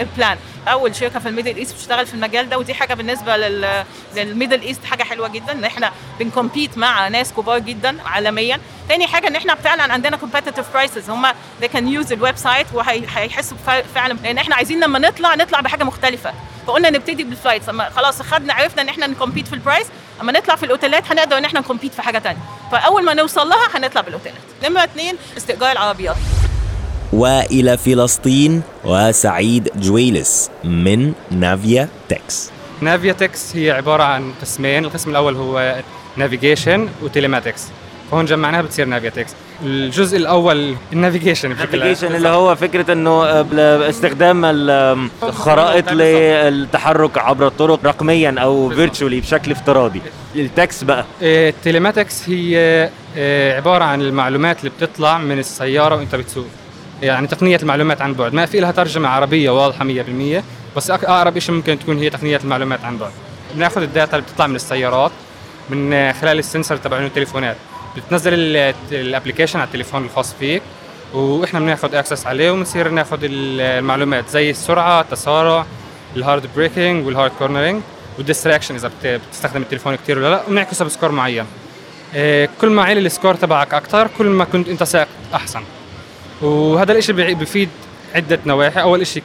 البلان 0.00 0.38
أول 0.68 0.96
شركه 0.96 1.18
في 1.18 1.28
ال 1.28 1.32
Middle 1.32 1.56
East 1.56 1.74
بتشتغل 1.74 2.06
في 2.06 2.14
المجال 2.14 2.48
ده 2.48 2.58
ودي 2.58 2.74
حاجة 2.74 2.94
بالنسبة 2.94 3.36
لل 3.36 3.84
لل 4.16 4.27
Middle 4.27 4.60
East 4.60 4.84
حاجة 4.84 5.02
حلوة 5.02 5.28
جدا 5.28 5.52
إن 5.52 5.64
إحنا 5.64 5.92
بن 6.18 6.31
compete 6.31 6.78
مع 6.78 7.08
ناس 7.08 7.32
كبار 7.32 7.58
جدا 7.58 7.96
عالميا. 8.02 8.60
تاني 8.88 9.06
حاجة 9.06 9.28
إن 9.28 9.36
إحنا 9.36 9.54
فعلا 9.54 9.92
عندنا 9.92 10.18
competitive 10.18 10.76
prices. 10.76 11.10
هم 11.10 11.26
they 11.62 11.68
can 11.72 12.04
use 12.04 12.12
ال 12.12 12.36
website 12.36 12.66
وهيحسوا 12.74 13.56
فعلا. 13.94 14.12
لأن 14.12 14.38
إحنا 14.38 14.56
عايزين 14.56 14.80
لما 14.80 14.98
نطلع 14.98 15.34
نطلع 15.34 15.60
بحاجة 15.60 15.84
مختلفة. 15.84 16.32
فقلنا 16.66 16.90
نبتدي 16.90 17.24
بال 17.24 17.34
flights 17.34 17.68
أما 17.68 17.90
خلاص 17.90 18.22
خدنا 18.22 18.54
عرفنا 18.54 18.82
إن 18.82 18.88
إحنا 18.88 19.06
ن 19.06 19.11
compete 19.11 19.48
في 19.48 19.52
ال 19.52 19.58
price 19.58 19.86
أما 20.20 20.32
نطلع 20.32 20.56
في 20.56 20.62
الأوتيلات 20.62 21.10
هنقدر 21.10 21.38
إن 21.38 21.44
إحنا 21.44 21.60
ن 21.60 21.64
compete 21.64 21.94
في 21.94 22.02
حاجة 22.02 22.18
تانية. 22.18 22.40
فأول 22.72 23.04
ما 23.04 23.14
نوصل 23.14 23.48
لها 23.48 23.68
هنطلع 23.74 24.00
بالأوتيلات. 24.00 24.40
نمرة 24.64 24.84
اثنين 24.84 25.16
استئجار 25.36 25.72
العربيات. 25.72 26.16
وإلى 27.12 27.76
فلسطين 27.76 28.62
وسعيد 28.84 29.68
جويلس 29.76 30.50
من 30.64 31.12
نافيا 31.30 31.88
تكس. 32.08 32.50
نافيا 32.80 33.12
تكس 33.12 33.56
هي 33.56 33.70
عبارة 33.70 34.02
عن 34.02 34.32
قسمين. 34.42 34.84
القسم 34.84 35.10
الأول 35.10 35.36
هو 35.36 35.76
navigation 36.16 36.88
و 37.02 37.08
telematics 37.08 37.64
فهون 38.10 38.24
جمعناها 38.24 38.62
بتصير 38.62 38.86
نافيا 38.86 39.10
تكس. 39.10 39.30
الجزء 39.64 40.16
الأول 40.16 40.74
ال 40.92 40.97
navigation 40.97 41.48
بشكل 41.48 41.62
ال 41.74 41.77
application 41.77 42.14
اللي 42.14 42.28
هو 42.28 42.54
فكرة 42.56 42.92
إنه 42.92 43.24
آه، 43.24 43.88
استخدام 43.88 44.44
ال- 44.44 45.08
الخرائط 45.22 45.92
للتحرك 45.92 47.18
عبر 47.18 47.46
الطرق 47.46 47.80
رقميا 47.86 48.34
أو 48.38 48.68
virtually 48.70 49.20
بشكل 49.20 49.50
افتراضي. 49.52 50.02
التكس 50.36 50.84
بقى. 50.84 51.04
ال 51.22 51.32
telematics 51.32 52.28
هي 52.28 52.56
آه، 53.16 53.56
عبارة 53.56 53.84
عن 53.84 54.00
المعلومات 54.02 54.58
اللي 54.60 54.70
بتطلع 54.80 55.18
من 55.18 55.38
السيارة 55.38 55.96
وأنت 55.96 56.14
بتسوق. 56.14 56.46
يعني 57.02 57.26
تقنية 57.26 57.56
المعلومات 57.56 58.02
عن 58.02 58.14
بعد. 58.14 58.34
ما 58.34 58.46
في 58.46 58.60
لها 58.60 58.70
ترجمة 58.72 59.08
عربية 59.08 59.50
واضحة 59.50 59.84
100% 59.84 60.42
بس 60.76 60.90
أقرب 60.90 61.38
شيء 61.38 61.54
ممكن 61.54 61.78
تكون 61.78 61.98
هي 61.98 62.10
تقنية 62.10 62.36
المعلومات 62.36 62.84
عن 62.84 62.96
بعد. 62.98 63.10
بناخذ 63.54 63.82
ال 63.82 63.89
data 63.89 64.16
اللي 64.16 64.26
بتطلع 64.30 64.46
من 64.46 64.56
السيارات 64.56 65.10
من 65.70 66.12
خلال 66.12 66.38
ال 66.38 66.43
sensor 66.43 66.76
تبعون 66.76 67.04
التليفونات. 67.04 67.56
بتنزل 67.96 68.34
ال- 68.34 68.74
ال 68.92 68.98
application 68.98 69.58
على 69.58 69.66
التليفون 69.66 70.04
الخاص 70.04 70.34
فيك 70.40 70.62
وإحنا 71.14 71.60
بناخذ 71.60 71.94
access 71.94 72.26
عليه 72.26 72.50
وبنصير 72.50 72.88
ناخذ 72.88 73.18
المعلومات 73.22 74.28
زي 74.28 74.50
السرعة 74.50 75.00
التسارع 75.00 75.64
ال 76.16 76.21
hard 76.21 76.42
braking 76.56 77.06
وال 77.06 77.14
hard 77.14 77.30
cornering 77.38 77.80
وال 78.18 78.27
distraction 78.27 78.74
إذا 78.74 78.88
بت- 78.88 79.20
بتستخدم 79.28 79.62
التليفون 79.62 79.94
كثير 79.94 80.18
ولا 80.18 80.30
لا. 80.30 80.42
وبنعكسها 80.46 80.84
ب 80.84 80.89
score 80.89 81.12
معين. 81.12 81.44
آه، 82.14 82.48
كل 82.60 82.68
ما 82.70 82.82
عالي 82.82 83.00
ال 83.00 83.06
score 83.06 83.34
تبعك 83.34 83.74
أكثر 83.74 84.08
كل 84.18 84.26
ما 84.26 84.44
كنت 84.44 84.68
أنت 84.68 84.82
سائق 84.82 85.08
أحسن. 85.34 85.60
وهذا 86.42 86.92
الإشي 86.92 87.12
بيع- 87.12 87.32
بفيد 87.32 87.68
عدة 88.14 88.38
نواحي. 88.46 88.80
أول 88.82 89.00
إشي 89.00 89.22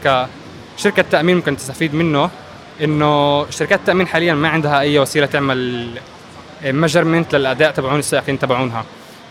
كشركه 0.78 1.06
تأمين 1.12 1.36
ممكن 1.36 1.58
تستفيد 1.58 1.94
منه 1.96 2.30
إنه 2.84 3.46
شركات 3.50 3.80
التأمين 3.80 4.08
حاليا 4.08 4.34
ما 4.34 4.50
عندها 4.50 4.80
أي 4.80 5.00
وسيلة 5.00 5.26
تعمل 5.26 5.88
measurement 6.66 7.36
للأداء 7.36 7.72
تبعون 7.72 8.00
السائقين 8.00 8.40
تبعونها. 8.40 8.86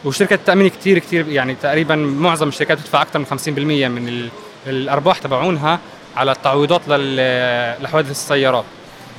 وشركة 0.04 0.34
التأمين 0.34 0.68
كثير 0.68 0.98
كثير 0.98 1.28
يعني 1.28 1.54
تقريبا 1.54 1.96
معظم 1.96 2.48
الشركات 2.48 2.78
بتدفع 2.78 3.02
أكثر 3.02 3.18
من 3.18 3.26
50% 3.26 3.88
من 3.88 4.08
ال- 4.08 4.28
الأرباح 4.66 5.18
تبعونها 5.18 5.78
على 6.16 6.32
التعويضات 6.32 6.80
لحوادث 7.82 8.10
السيارات. 8.10 8.64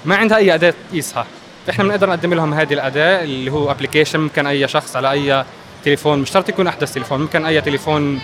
ما 0.05 0.15
عندها 0.15 0.37
أي 0.37 0.53
أداة 0.55 0.73
تقيسها. 0.91 1.25
فاحنا 1.67 1.83
بنقدر 1.83 2.09
نقدم 2.09 2.33
لهم 2.33 2.53
هذه 2.53 2.73
الأداة 2.73 3.23
اللي 3.23 3.51
هو 3.51 3.71
application 3.71 4.19
ممكن 4.19 4.47
أي 4.47 4.67
شخص 4.67 4.95
على 4.95 5.11
أي 5.11 5.45
تليفون 5.83 6.19
مش 6.19 6.29
شرط 6.31 6.49
يكون 6.49 6.67
أحدث 6.67 6.93
تليفون 6.93 7.21
ممكن 7.21 7.45
أي 7.45 7.61
تليفون 7.61 8.21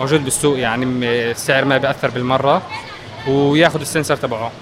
موجود 0.00 0.24
بالسوق 0.24 0.58
يعني 0.58 0.84
السعر 1.30 1.64
ما 1.64 1.78
بيأثر 1.78 2.10
بالمرة 2.10 2.62
وياخذ 3.28 3.80
ال 3.80 3.85
sensor 3.85 4.16
تبعه. 4.16 4.52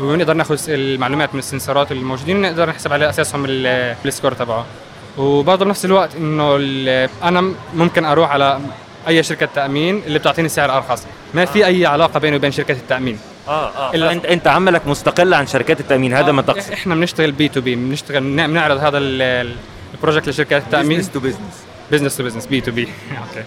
ونقدر 0.00 0.34
ناخذ 0.34 0.58
المعلومات 0.68 1.34
من 1.34 1.38
السنسرات 1.38 1.92
الموجودين 1.92 2.36
ونقدر 2.36 2.68
نحسب 2.68 2.92
على 2.92 3.08
أساسهم 3.10 3.44
ال- 3.48 3.96
ال 4.06 4.10
score 4.10 4.32
تبعه. 4.32 4.66
وبرضه 5.18 5.64
بنفس 5.64 5.84
الوقت 5.84 6.16
إنه 6.16 6.56
أنا 7.22 7.52
ممكن 7.74 8.04
أروح 8.04 8.30
على 8.30 8.60
أي 9.08 9.22
شركة 9.22 9.48
تأمين 9.54 10.02
اللي 10.06 10.18
بتعطيني 10.18 10.48
سعر 10.48 10.76
أرخص. 10.76 11.06
ما 11.34 11.44
في 11.44 11.66
أي 11.66 11.86
علاقة 11.86 12.20
بيني 12.20 12.36
وبين 12.36 12.52
شركة 12.52 12.72
التأمين. 12.72 13.18
آه 13.48 13.68
آه. 13.68 14.12
انت 14.12 14.24
أنت 14.24 14.46
عملك 14.46 14.86
مستقل 14.86 15.34
عن 15.34 15.46
شركات 15.46 15.80
التأمين 15.80 16.14
هذا 16.14 16.32
ما 16.32 16.42
تقصد. 16.42 16.72
إحنا 16.72 16.94
بنشتغل 16.94 17.32
B2B 17.32 17.74
بنشتغل 17.74 18.20
بن- 18.20 18.46
بنعرض 18.46 18.76
هذا 18.78 18.98
ال- 18.98 19.22
ال- 19.22 19.56
ال 19.94 19.98
project 19.98 20.28
لشركات 20.28 20.62
التأمين. 20.62 21.02
to 21.12 21.20
business 21.20 21.38
business 21.92 22.16
to 22.16 22.24
business 22.24 22.46
B2B 22.46 22.60
okay 22.60 23.44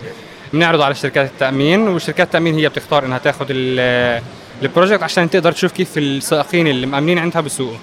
بنعرضه 0.54 0.86
على 0.86 0.96
شركات 0.96 1.30
التأمين 1.30 1.88
وشركات 1.88 2.28
التأمين 2.28 2.56
هي 2.56 2.70
بتختار 2.70 3.06
إنها 3.06 3.18
تاخذ 3.18 3.46
ال- 3.50 4.22
ال 4.62 4.67
project 4.67 5.04
عشان 5.04 5.30
تقدر 5.30 5.52
تشوف 5.52 5.72
كيف 5.72 5.98
السائقين 5.98 6.68
اللي 6.68 6.88
مأمنين 6.88 7.20
عندها 7.20 7.42
بيسوقوا 7.42 7.78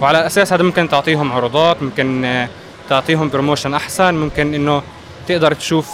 وعلى 0.00 0.26
أساس 0.26 0.52
هذا 0.52 0.62
ممكن 0.62 0.88
تعطيهم 0.88 1.32
عروضات 1.32 1.82
ممكن 1.82 2.46
تعطيهم 2.88 3.28
promotion 3.28 3.74
أحسن 3.74 4.14
ممكن 4.14 4.54
إنه 4.54 4.82
تقدر 5.28 5.54
تشوف 5.54 5.88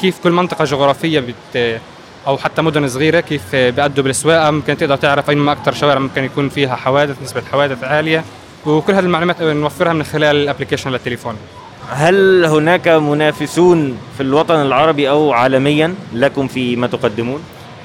كيف 0.00 0.18
كل 0.22 0.30
منطقة 0.30 0.64
جغرافية 0.64 1.20
بت 1.20 1.80
أو 2.26 2.38
حتى 2.38 2.62
مدن 2.62 2.88
صغيرة 2.88 3.20
كيف 3.20 3.56
بيأدوا 3.56 4.04
بالسواقة. 4.04 4.50
ممكن 4.50 4.76
تقدر 4.76 4.96
تعرف 4.96 5.30
اين 5.30 5.38
ما 5.38 5.52
أكثر 5.52 5.72
شوارع 5.72 5.98
ممكن 5.98 6.24
يكون 6.24 6.48
فيها 6.48 6.76
حوادث 6.76 7.22
نسبة 7.22 7.42
حوادث 7.52 7.84
عالية. 7.84 8.24
وكل 8.66 8.92
هذه 8.92 9.04
المعلومات 9.04 9.42
نوفرها 9.42 9.92
من 9.92 10.04
خلال 10.04 10.36
ال 10.36 10.41
application 10.41 10.90
للتليفون. 10.90 11.36
هل 11.90 12.44
هناك 12.44 12.88
منافسون 12.88 13.98
في 14.16 14.22
الوطن 14.22 14.54
العربي 14.54 15.10
أو 15.10 15.32
عالميا 15.32 15.94
لكم 16.14 16.48
فيما 16.48 16.86
تقدمون؟ 16.86 17.40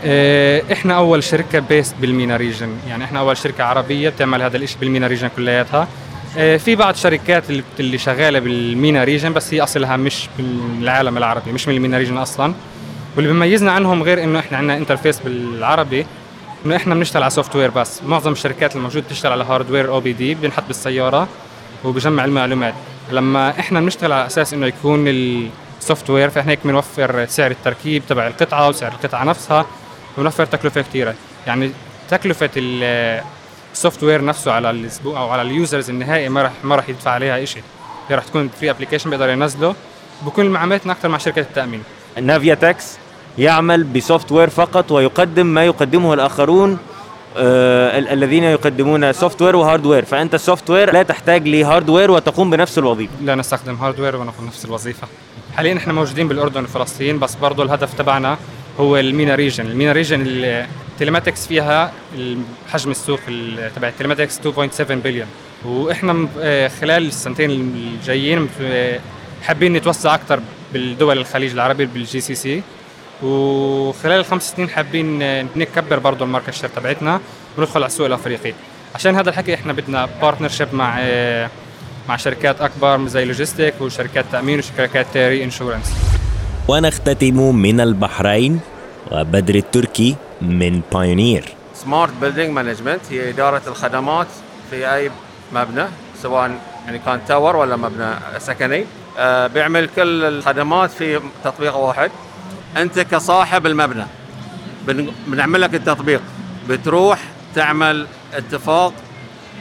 آه، 0.06 0.64
إحنا 0.72 0.98
أول 0.98 1.24
شركة 1.24 1.60
based 1.60 1.96
بال 2.02 2.14
MENA 2.14 2.38
region 2.38 2.70
يعني 2.88 3.04
إحنا 3.04 3.20
أول 3.20 3.38
شركة 3.38 3.64
عربية 3.64 4.10
بتعمل 4.10 4.42
هذا 4.42 4.58
الشيء 4.58 4.78
بال 4.80 4.89
MENA 4.89 5.08
region 5.08 5.30
كلياتها. 5.36 5.88
آه، 6.38 6.58
في 6.58 6.76
بعض 6.76 6.96
شركات 6.96 7.44
اللي 7.80 7.98
شغالة 7.98 8.40
بال 8.40 8.61
MENA 8.61 9.04
region 9.04 9.34
بس 9.34 9.54
هي 9.54 9.62
أصلها 9.62 9.98
مش 9.98 10.30
بالعالم 10.38 11.18
العربي 11.18 11.52
مش 11.52 11.68
من 11.68 11.76
ال 11.76 11.80
MENA 11.80 11.98
region 11.98 12.18
أصلا. 12.18 12.54
واللي 13.16 13.32
بيميزنا 13.34 13.72
عنهم 13.72 14.04
غير 14.04 14.24
إنه 14.24 14.40
إحنا 14.40 14.58
عندنا 14.58 14.78
interface 14.78 15.20
بالعربي 15.20 16.06
إنه 16.66 16.76
إحنا 16.76 16.96
بنشتغل 16.96 17.24
على 17.24 17.30
software 17.32 17.70
بس. 17.72 18.04
معظم 18.04 18.32
الشركات 18.32 18.76
الموجودة 18.76 19.06
بتشتغل 19.06 19.32
على 19.32 19.44
hardware 19.44 19.92
OBD 19.92 20.36
بينحط 20.36 20.64
بالسيارة 20.68 21.28
وبجمع 21.84 22.26
المعلومات. 22.26 22.74
لما 23.12 23.50
إحنا 23.60 23.80
بنشتغل 23.80 24.12
على 24.12 24.26
أساس 24.26 24.54
إنه 24.54 24.66
يكون 24.68 25.06
ال 25.08 26.10
software 26.10 26.30
فإحنا 26.30 26.52
هيك 26.52 26.60
بنوفر 26.66 27.26
سعر 27.26 27.52
التركيب 27.52 28.04
تبع 28.10 28.28
القطعة 28.28 28.70
وسعر 28.70 28.92
القطعة 28.92 29.24
نفسها 29.24 29.66
ونوفر 30.18 30.46
تكلفة 30.46 30.82
كثيره 30.82 31.14
يعني 31.48 31.72
تكلفة 32.10 32.50
ال- 32.58 33.24
ال 33.74 34.04
software 34.04 34.26
نفسه 34.26 34.52
على 34.52 34.70
الزبون 34.72 35.18
أو 35.18 35.30
على 35.30 35.42
ال 35.42 35.50
users 35.50 35.90
النهائي 35.90 36.30
ما 36.30 36.42
راح 36.42 36.52
ما 36.64 36.76
راح 36.76 36.90
يدفع 36.90 37.12
عليها 37.12 37.46
شيء 37.46 37.64
هي 38.10 38.16
راح 38.16 38.24
تكون 38.24 38.50
free 38.60 38.70
application 38.72 39.10
بيقدر 39.10 39.30
ينزله 39.30 39.76
بكون 40.22 40.46
معاملتنا 40.46 40.94
أكثر 40.94 41.10
مع 41.10 41.18
شركة 41.18 41.40
التأمين. 41.40 41.84
نافيا 42.22 42.56
تكس 42.56 42.98
يعمل 43.38 43.84
ب 43.84 44.32
software 44.32 44.50
فقط 44.50 44.92
ويقدم 44.92 45.46
ما 45.46 45.66
يقدمه 45.66 46.14
الآخرون 46.14 46.72
ال- 46.72 46.78
الذين 47.38 48.44
يقدمون 48.44 49.14
software 49.14 49.39
و 49.39 49.42
hardware 49.42 50.06
فأنت 50.06 50.34
ال 50.36 50.70
software 50.70 50.94
لا 50.94 51.04
تحتاج 51.04 51.48
ل 51.48 51.90
hardware 51.90 52.12
وتقوم 52.12 52.50
بنفس 52.50 52.78
الوظيفة. 52.78 53.12
لا 53.22 53.36
نستخدم 53.36 53.76
hardware 53.76 54.16
ونقوم 54.16 54.46
نفس 54.48 54.66
الوظيفة. 54.66 55.08
حاليا 55.56 55.78
إحنا 55.78 55.94
موجودين 55.94 56.28
بالأردن 56.28 56.64
وفلسطين 56.64 57.20
بس 57.20 57.36
برضه 57.36 57.64
الهدف 57.64 57.94
تبعنا 57.94 58.38
هو 58.80 58.98
ال 58.98 59.06
MENA 59.06 59.36
region 59.36 59.66
ال 59.66 59.71
MENA 59.71 59.92
region 59.92 60.24
ال 60.28 60.39
telematics 60.39 61.48
فيها 61.48 61.92
حجم 62.72 62.92
السوق 62.92 63.20
ال- 63.28 63.72
تبع 63.76 63.88
ال 63.88 63.93
telematics 63.93 64.40
2.7 64.40 64.82
بليون 64.92 65.28
وإحنا 65.66 66.28
آه، 66.40 66.68
خلال 66.68 67.08
السنتين 67.08 67.52
الجايين 67.52 68.50
آه، 68.62 69.00
حابين 69.44 69.74
نتوسع 69.74 70.16
أكثر 70.16 70.40
بالدول 70.74 71.18
الخليج 71.18 71.52
العربي 71.52 71.86
بال 71.86 72.22
GCC. 72.22 72.62
وخلال 73.24 74.20
الخمس 74.20 74.54
سنين 74.56 74.70
حابين 74.70 75.20
نكبر 75.56 76.00
برضه 76.00 76.26
ال 76.26 76.29
market 76.29 76.50
share 76.54 76.70
تبعتنا 76.70 77.20
وندخل 77.58 77.80
على 77.80 77.86
السوق 77.86 78.06
الأفريقي. 78.06 78.54
عشان 78.96 79.16
هذا 79.16 79.30
الحكي 79.30 79.54
إحنا 79.54 79.74
بدنا 79.74 80.10
partnership 80.22 80.68
مع 80.74 81.00
مع 82.10 82.18
شركات 82.18 82.62
أكبر 82.62 83.08
زي 83.08 83.26
logistic 83.26 83.74
وشركات 83.82 84.26
تأمين 84.32 84.60
وشركات 84.60 85.18
reinsurance 85.18 85.94
ونختتم 86.68 87.56
من 87.56 87.82
البحرين 87.82 88.60
وبدر 89.12 89.56
التركي 89.56 90.16
من 90.42 90.82
بايونير 90.94 91.46
smart 91.76 92.12
building 92.22 92.50
management 92.50 93.02
هي 93.10 93.30
إدارة 93.30 93.62
الخدمات 93.68 94.28
في 94.70 94.94
أي 94.96 95.12
مبنى 95.54 95.86
سواء 96.22 96.52
يعني 96.86 97.00
كان 97.00 97.20
tower 97.28 97.56
ولا 97.56 97.76
مبنى 97.76 98.14
سكني. 98.38 98.86
آه، 99.18 99.48
بيعمل 99.48 99.90
كل 99.96 100.24
الخدمات 100.24 100.92
في 100.92 101.20
تطبيق 101.44 101.76
واحد. 101.76 102.12
أنت 102.78 103.00
كصاحب 103.00 103.66
المبنى 103.66 104.06
بن- 104.88 105.12
بنعمل 105.28 105.62
لك 105.62 105.76
التطبيق. 105.76 106.22
بتروح 106.70 107.20
تعمل 107.56 108.08
اتفاق 108.34 108.94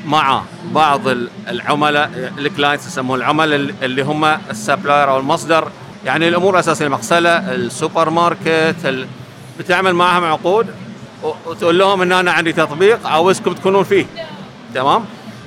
مع 0.07 0.43
بعض 0.65 1.09
ال- 1.09 1.29
العملاء 1.49 2.33
ال 2.39 2.45
clients 2.45 2.87
يسمون 2.87 3.19
العملاء 3.19 3.75
اللي 3.83 4.03
هم 4.03 4.25
ال 4.25 4.34
supplier 4.34 5.11
أو 5.11 5.19
المصدر. 5.19 5.71
يعني 6.05 6.29
الأمور 6.29 6.55
الأساسية 6.55 6.87
المغسلة 6.87 7.31
السوبر 7.55 8.11
ماركت. 8.11 9.07
بتعمل 9.59 9.95
معهم 9.95 10.25
عقود 10.25 10.67
وتقول 11.47 11.79
لهم 11.79 12.03
إن 12.03 12.13
أنا 12.13 12.33
عندي 12.33 12.53
تطبيق 12.53 13.07
عاوزكم 13.07 13.53
تكونون 13.53 13.85
فيه. 13.85 14.07
تمام؟ 14.75 15.05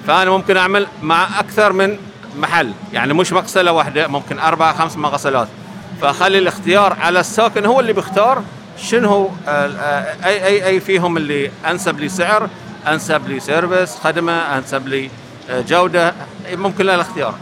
فأنا 0.07 0.31
ممكن 0.31 0.57
أعمل 0.57 0.87
مع 1.01 1.39
أكثر 1.39 1.73
من 1.73 1.97
محل. 2.37 2.71
يعني 2.93 3.13
مش 3.13 3.33
مغسلة 3.33 3.71
واحدة 3.71 4.07
ممكن 4.07 4.39
أربع 4.39 4.73
خمس 4.73 4.97
مغسلات. 4.97 5.47
فاخلي 6.01 6.37
الاختيار 6.37 6.97
على 6.99 7.19
الساكن 7.19 7.65
هو 7.65 7.79
اللي 7.79 7.93
بيختار 7.93 8.43
شنو 8.77 9.29
ال- 9.47 9.77
آه، 9.79 10.25
اي 10.25 10.45
اي 10.45 10.65
أي 10.67 10.79
فيهم 10.79 11.17
اللي 11.17 11.51
أنسب 11.69 11.99
لي 11.99 12.09
سعر 12.09 12.49
أنسب 12.87 13.27
لي 13.27 13.39
service 13.39 13.95
خدمة 13.95 14.33
أنسب 14.57 14.87
لي 14.87 15.09
آه، 15.49 15.61
جودة 15.61 16.13
ممكن 16.53 16.85
له 16.85 16.95
الاختيار. 16.95 17.35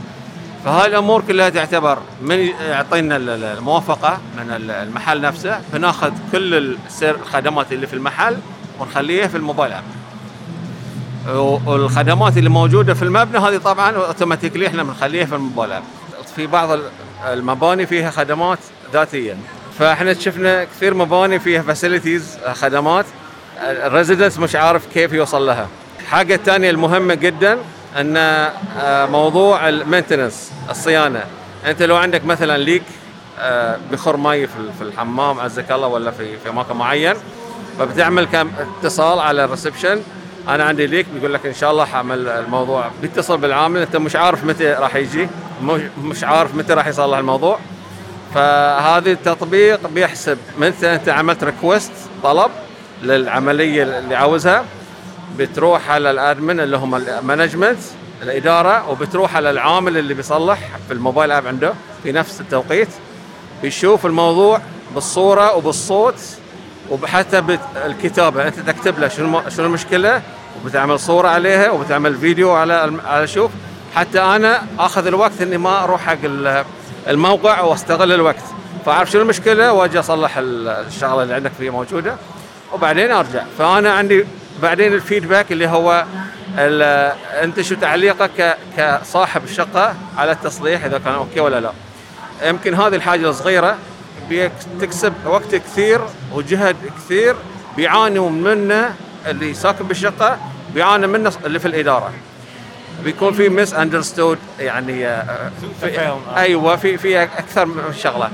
فهاي 0.66 0.88
الأمور 0.88 1.22
كلها 1.28 1.50
تعتبر 1.50 1.98
من 2.22 2.40
يعطينا 2.40 3.16
ال- 3.16 3.30
ال- 3.30 3.44
الموافقة 3.44 4.18
من 4.38 4.52
ال- 4.52 4.72
المحل 4.72 5.22
نفسه. 5.22 5.62
فناخذ 5.74 6.12
كل 6.32 6.78
الخدمات 7.04 7.72
اللي 7.72 7.88
في 7.88 7.94
المحل 7.94 8.38
ونخليها 8.80 9.28
في 9.28 9.38
ال 9.38 9.43
mobile 9.43 9.72
app 9.74 9.84
والخدمات 11.68 12.38
اللي 12.38 12.50
موجودة 12.50 12.94
في 12.94 13.02
المبنى 13.04 13.38
هذه 13.38 13.58
طبعا 13.58 13.92
automatically 13.96 14.68
إحنا 14.68 14.84
بنخليها 14.84 15.26
في 15.26 15.36
ال 15.36 15.41
mobile 15.41 15.72
app 15.72 15.84
في 16.36 16.48
بعض 16.48 16.80
المباني 17.28 17.86
فيها 17.86 18.12
خدمات 18.12 18.60
ذاتيه 18.94 19.38
فإحنا 19.80 20.14
شفنا 20.14 20.64
كثير 20.64 20.94
مباني 20.94 21.40
فيها 21.40 21.62
facilities 21.62 22.38
خدمات. 22.54 23.06
ال 23.62 23.70
residents 23.70 24.40
مش 24.40 24.56
عارف 24.56 24.86
كيف 24.94 25.14
يوصل 25.14 25.46
لها. 25.46 25.68
الحاجة 26.00 26.36
الثانية 26.36 26.70
المهمة 26.70 27.14
جدا 27.14 27.58
إن 27.98 28.18
آه، 28.18 29.06
موضوع 29.06 29.70
ال 29.70 29.77
maintenance 29.77 30.52
الصيانة. 30.70 31.24
أنت 31.66 31.82
لو 31.84 31.96
عندك 31.96 32.26
مثلا 32.26 32.58
ليك 32.58 32.84
آه، 33.40 33.78
يخر 33.92 34.18
مي 34.18 34.48
في 34.48 34.82
الحمام 34.82 35.40
عزك 35.40 35.72
الله 35.72 35.88
ولا 35.88 36.12
في 36.12 36.38
في 36.38 36.50
مكان 36.50 36.78
معين 36.78 37.16
فبتعمل 37.80 38.26
كم 38.26 38.52
اتصال 38.60 39.20
على 39.20 39.46
ال 39.46 39.51
reception. 39.51 40.02
أنا 40.48 40.64
عندي 40.64 40.88
ليك 40.88 41.06
بيقول 41.16 41.34
لك 41.34 41.46
إن 41.46 41.54
شاء 41.54 41.72
الله 41.72 41.86
حعمل 41.86 42.28
الموضوع 42.28 42.92
بيتصل 43.02 43.38
بالعامل. 43.38 43.82
أنت 43.82 43.96
مش 43.96 44.16
عارف 44.16 44.44
متى 44.44 44.66
راح 44.74 44.96
يجي 44.96 45.28
مش- 46.04 46.24
عارف 46.24 46.56
متى 46.56 46.74
راح 46.74 46.88
يصلح 46.88 47.18
الموضوع. 47.18 47.60
فهذا 48.34 49.12
التطبيق 49.12 49.88
بيحسب 49.88 50.38
متى 50.60 50.94
أنت 50.96 51.10
عملت 51.10 51.44
request 51.44 51.92
طلب 52.24 52.52
للعملية 53.04 53.84
اللي 53.84 54.16
عاوزها 54.16 54.66
بتروح 55.38 55.90
على 55.92 56.12
ال 56.12 56.20
admin 56.20 56.60
اللي 56.60 56.78
هم 56.78 56.96
ال 56.96 57.03
management 57.03 57.80
الإدارة 58.22 58.90
وبتروح 58.90 59.36
على 59.36 59.50
العامل 59.50 59.98
اللي 59.98 60.14
بيصلح 60.14 60.60
في 60.88 60.94
ال 60.94 60.99
mobile 60.99 61.32
app 61.32 61.48
عنده 61.48 61.74
في 62.04 62.12
نفس 62.12 62.42
التوقيت 62.42 62.88
بيشوف 63.62 64.06
الموضوع 64.06 64.62
بالصورة 64.96 65.56
وبالصوت 65.56 66.16
وحتى 66.90 67.42
بالكتابه 67.42 68.48
انت 68.48 68.60
تكتب 68.60 69.00
له 69.00 69.08
شنو 69.08 69.50
شنو 69.50 69.66
المشكلة 69.66 70.22
وبتعمل 70.64 71.00
صورة 71.00 71.28
عليها 71.28 71.70
وبتعمل 71.72 72.16
فيديو 72.18 72.52
على 72.52 72.94
على 73.06 73.28
شوف. 73.28 73.52
حتى 73.96 74.22
أنا 74.22 74.62
آخذ 74.80 75.08
الوقت 75.08 75.42
إني 75.42 75.58
ما 75.58 75.84
أروح 75.84 76.02
حق 76.02 76.18
ال- 76.24 76.66
الموقع 77.08 77.62
وأستغل 77.62 78.12
الوقت. 78.12 78.44
فأعرف 78.86 79.12
شنو 79.12 79.22
المشكلة 79.22 79.74
وأجي 79.74 80.00
أصلح 80.00 80.38
ال- 80.38 80.68
الشغلة 80.68 81.24
اللي 81.24 81.34
عندك 81.34 81.52
فيه 81.60 81.70
موجودة 81.70 82.16
وبعدين 82.74 83.12
أرجع. 83.12 83.44
فأنا 83.58 83.94
عندي 83.94 84.26
بعدين 84.62 84.94
ال 84.94 85.00
feedback 85.00 85.52
اللي 85.52 85.68
هو 85.68 86.06
أنت 87.44 87.62
شو 87.62 87.76
تعليقك 87.76 88.58
كصاحب 88.78 89.44
الشقة 89.44 89.96
على 90.18 90.32
التصليح 90.32 90.86
إذا 90.86 90.98
كان 91.06 91.14
okay 91.14 91.40
ولا 91.40 91.60
لا. 91.60 91.72
يمكن 92.44 92.74
هذه 92.74 92.96
الحاجة 92.96 93.30
الصغيرة 93.30 93.76
بيك 94.32 94.52
تكسب 94.82 95.14
وقت 95.26 95.56
كثير 95.56 96.02
وجهد 96.34 96.76
كثير 96.98 97.36
بيعانوا 97.78 98.30
منه 98.30 98.96
اللي 99.28 99.54
ساكن 99.54 99.88
بالشقة 99.88 100.38
بيعاني 100.74 101.08
منه 101.08 101.34
اللي 101.46 101.60
في 101.60 101.66
الإدارة. 101.68 102.12
بيكون 103.04 103.34
في 103.34 103.50
misunderstood 103.50 104.38
يعني 104.60 105.08
آه، 105.08 105.52
في 105.82 106.16
أيوه 106.38 106.76
في 106.76 106.98
في 106.98 107.24
أكثر 107.24 107.66
من 107.66 107.94
شغلة. 107.98 108.30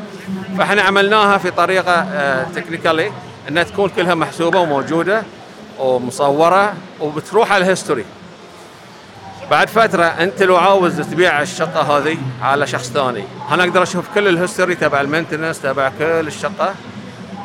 فإحنا 0.58 0.82
عملناها 0.82 1.38
في 1.38 1.52
طريقة 1.52 2.44
technically 2.56 3.12
إنها 3.50 3.64
تكون 3.64 3.90
كلها 3.90 4.16
محسوبة 4.16 4.60
وموجودة 4.60 5.24
ومصورة 5.80 6.74
وبتروح 7.00 7.52
على 7.52 7.64
ال 7.64 7.69
history 7.69 8.06
بعد 9.52 9.70
فترة 9.70 10.04
أنت 10.04 10.44
لو 10.44 10.58
عاوز 10.58 11.02
تبيع 11.02 11.42
الشقة 11.42 11.98
هذه 11.98 12.18
على 12.42 12.68
شخص 12.68 12.90
ثاني 12.92 13.24
أنا 13.52 13.64
أقدر 13.64 13.84
أشوف 13.84 14.06
كل 14.16 14.28
ال 14.28 14.34
history 14.34 14.76
تبع 14.76 15.02
ال 15.02 15.07
maintenance 15.07 15.62
تبع 15.62 15.92
كل 16.00 16.04
الشقة. 16.04 16.74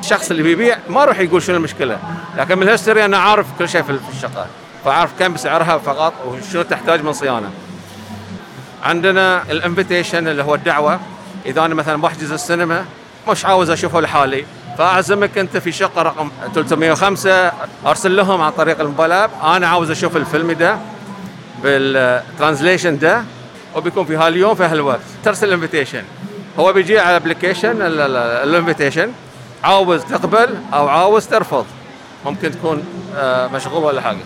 الشخص 0.00 0.30
اللي 0.30 0.42
بيبيع 0.42 0.78
ما 0.88 1.04
راح 1.04 1.18
يقول 1.18 1.42
شنو 1.42 1.56
المشكلة 1.56 1.98
لكن 2.36 2.56
من 2.58 2.62
ال 2.62 2.68
history 2.68 3.04
أنا 3.04 3.18
عارف 3.18 3.46
كل 3.58 3.68
شيء 3.68 3.82
في 3.82 3.98
الشقة 4.16 4.46
فأعرف 4.84 5.10
كم 5.18 5.36
سعرها 5.36 5.78
فقط 5.78 6.12
وشنو 6.26 6.62
تحتاج 6.62 7.04
من 7.04 7.12
صيانة. 7.12 7.50
عندنا 8.82 9.42
ال 9.50 9.57
invitation 9.57 10.28
اللي 10.28 10.42
هو 10.42 10.54
الدعوة 10.54 11.00
إذا 11.46 11.64
أنا 11.64 11.74
مثلا 11.74 12.02
بحجز 12.02 12.32
السينما 12.32 12.84
مش 13.28 13.44
عاوز 13.46 13.70
أشوفه 13.70 14.00
لحالي 14.00 14.44
فأعزمك 14.78 15.38
أنت 15.38 15.56
في 15.56 15.72
شقة 15.72 16.02
رقم 16.02 16.30
305 16.54 17.52
أرسل 17.86 18.16
لهم 18.16 18.40
عن 18.40 18.52
طريق 18.52 18.80
الموبايل 18.80 19.12
أنا 19.42 19.66
عاوز 19.68 19.90
أشوف 19.90 20.16
الفيلم 20.16 20.52
ده. 20.52 20.78
بال 21.62 21.83
translation 21.83 22.98
ده 22.98 23.24
وبيكون 23.76 24.04
في 24.04 24.16
هاليوم 24.16 24.54
في 24.54 24.64
هالوقت. 24.64 25.00
ترسل 25.24 25.48
ال 25.48 25.53
invitation 25.53 26.02
هو 26.58 26.72
بيجي 26.72 26.98
على 26.98 27.10
ال 27.16 27.22
application 27.22 27.82
ال 27.82 27.94
invitation 27.94 29.12
عاوز 29.64 30.02
تقبل 30.04 30.48
أو 30.74 30.88
عاوز 30.88 31.26
ترفض. 31.26 31.66
ممكن 32.26 32.50
تكون 32.50 32.84
آه، 33.16 33.46
مشغول 33.48 33.84
ولا 33.84 34.00
حاجة. 34.00 34.18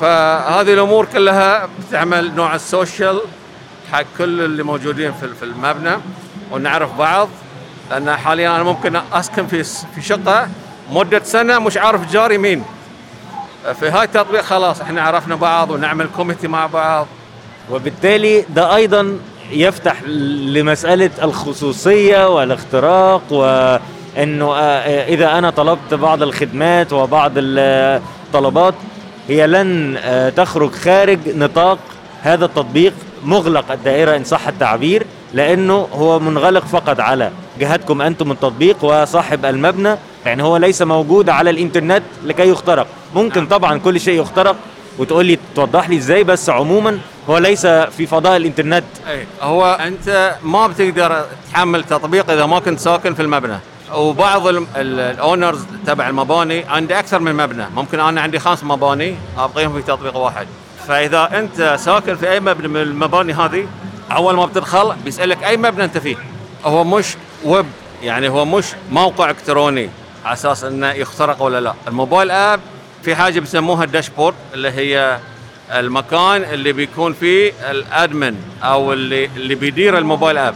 فهذه 0.00 0.72
الأمور 0.74 1.04
كلها 1.04 1.68
بتعمل 1.88 2.34
نوع 2.34 2.54
ال 2.54 2.63
social 2.63 3.20
حق 3.92 4.04
كل 4.18 4.40
اللي 4.40 4.62
موجودين 4.62 5.12
في 5.12 5.28
في 5.34 5.42
المبنى 5.44 5.96
ونعرف 6.52 6.98
بعض. 6.98 7.28
لأن 7.90 8.16
حاليا 8.16 8.56
أنا 8.56 8.62
ممكن 8.62 9.00
أسكن 9.12 9.46
في 9.46 9.64
في 9.64 10.02
شقة 10.02 10.48
مدة 10.90 11.22
سنة 11.24 11.58
مش 11.58 11.76
عارف 11.76 12.12
جاري 12.12 12.38
مين. 12.38 12.64
في 13.72 13.88
هاي 13.90 14.04
التطبيق 14.04 14.40
خلاص 14.42 14.80
إحنا 14.80 15.02
عرفنا 15.02 15.34
بعض 15.34 15.70
ونعمل 15.70 16.06
community 16.16 16.48
مع 16.48 16.66
بعض. 16.66 17.06
وبالتالي 17.70 18.44
ده 18.54 18.76
أيضا 18.76 19.18
يفتح 19.50 20.02
لمسألة 20.02 21.10
الخصوصية 21.22 22.34
والاختراق 22.34 23.22
وإنه 23.30 24.54
آه، 24.54 25.08
إذا 25.08 25.38
أنا 25.38 25.50
طلبت 25.50 25.94
بعض 25.94 26.22
الخدمات 26.22 26.92
وبعض 26.92 27.32
الطلبات 27.36 28.74
هي 29.28 29.46
لن 29.46 29.96
آه، 30.04 30.28
تخرج 30.28 30.70
خارج 30.72 31.18
نطاق 31.26 31.78
هذا 32.22 32.44
التطبيق 32.44 32.92
مغلق 33.24 33.72
الدائرة 33.72 34.16
إن 34.16 34.24
صح 34.24 34.48
التعبير 34.48 35.06
لأنه 35.34 35.88
هو 35.92 36.18
منغلق 36.18 36.64
فقط 36.64 37.00
على 37.00 37.30
جهتكم 37.60 38.02
أنتم 38.02 38.30
التطبيق 38.30 38.84
وصاحب 38.84 39.44
المبنى 39.44 39.96
يعني 40.26 40.42
هو 40.42 40.56
ليس 40.56 40.82
موجود 40.82 41.28
على 41.28 41.50
الإنترنت 41.50 42.02
لكي 42.24 42.48
يخترق. 42.48 42.86
ممكن 43.14 43.46
طبعا 43.46 43.78
كل 43.78 44.00
شيء 44.00 44.20
يخترق. 44.20 44.56
وتقول 44.98 45.26
لي 45.26 45.38
توضح 45.54 45.88
لي 45.88 45.96
إزاي 45.96 46.24
بس 46.24 46.50
عموما 46.50 46.98
هو 47.30 47.38
ليس 47.38 47.66
في 47.66 48.06
فضاء 48.06 48.36
الإنترنت. 48.36 48.84
أي 49.08 49.26
هو 49.42 49.72
أنت 49.72 50.36
ما 50.42 50.66
بتقدر 50.66 51.24
تحمل 51.52 51.84
تطبيق 51.84 52.30
إذا 52.30 52.46
ما 52.46 52.58
كنت 52.58 52.80
ساكن 52.80 53.14
في 53.14 53.22
المبنى. 53.22 53.58
وبعض 53.94 54.46
ال 54.76 54.89
owners 54.89 55.64
تبع 55.86 56.08
المباني 56.08 56.64
عنده 56.64 56.98
أكثر 56.98 57.18
من 57.18 57.34
مبنى. 57.34 57.66
ممكن 57.74 58.00
أنا 58.00 58.20
عندي 58.20 58.38
خمس 58.38 58.64
مباني 58.64 59.16
ابقيهم 59.38 59.72
في 59.72 59.82
تطبيق 59.82 60.16
واحد. 60.16 60.46
فإذا 60.88 61.38
أنت 61.38 61.76
ساكن 61.78 62.16
في 62.16 62.30
أي 62.30 62.40
مبنى 62.40 62.68
من 62.68 62.82
المباني 62.82 63.32
هذه 63.32 63.66
أول 64.12 64.36
ما 64.36 64.46
بتدخل 64.46 64.94
بيسألك 65.04 65.44
أي 65.44 65.56
مبنى 65.56 65.84
أنت 65.84 65.98
فيه. 65.98 66.16
هو 66.64 66.84
مش 66.84 67.16
ويب 67.44 67.66
يعني 68.02 68.28
هو 68.28 68.44
مش 68.44 68.66
موقع 68.90 69.30
إلكتروني 69.30 69.90
على 70.24 70.32
أساس 70.32 70.64
إنه 70.64 70.92
يخترق 70.92 71.42
ولا 71.42 71.60
لا. 71.60 71.74
ال 71.88 71.94
mobile 71.94 72.30
app 72.30 72.60
في 73.04 73.16
حاجة 73.16 73.40
بيسموها 73.40 73.84
ال 73.84 73.89
dashboard 73.89 74.34
اللي 74.54 74.70
هي 74.70 75.18
المكان 75.72 76.42
اللي 76.44 76.72
بيكون 76.72 77.12
فيه 77.12 77.52
ال 77.70 77.81
admin 77.81 78.36
أو 78.62 78.92
اللي 78.92 79.24
اللي 79.24 79.54
بيدير 79.54 79.98
ال 79.98 80.04
mobile 80.04 80.38
app. 80.38 80.54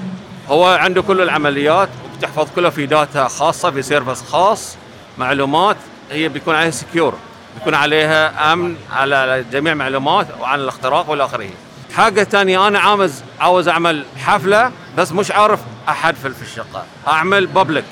هو 0.48 0.66
عنده 0.66 1.02
كل 1.02 1.20
العمليات 1.20 1.88
وبتحفظ 2.04 2.48
كلها 2.56 2.70
في 2.70 2.86
data 2.86 3.28
خاصة 3.28 3.70
في 3.70 3.82
service 3.82 4.22
خاص 4.22 4.76
معلومات 5.18 5.76
هي 6.10 6.28
بيكون 6.28 6.54
عليها 6.54 6.70
secure 6.70 7.14
بيكون 7.58 7.74
عليها 7.74 8.52
أمن 8.52 8.76
على 8.92 9.44
جميع 9.52 9.74
معلومات 9.74 10.26
وعن 10.40 10.60
الاختراق 10.60 11.10
والى 11.10 11.24
آخره. 11.24 11.50
حاجة 11.96 12.24
ثانية 12.24 12.68
أنا 12.68 12.78
عاوز 12.78 13.22
عاوز 13.40 13.68
أعمل 13.68 14.04
حفلة 14.18 14.72
بس 14.98 15.12
مش 15.12 15.30
عارف 15.30 15.60
أحد 15.88 16.14
في 16.14 16.42
الشقة. 16.42 16.84
أعمل 17.08 17.46
public 17.46 17.84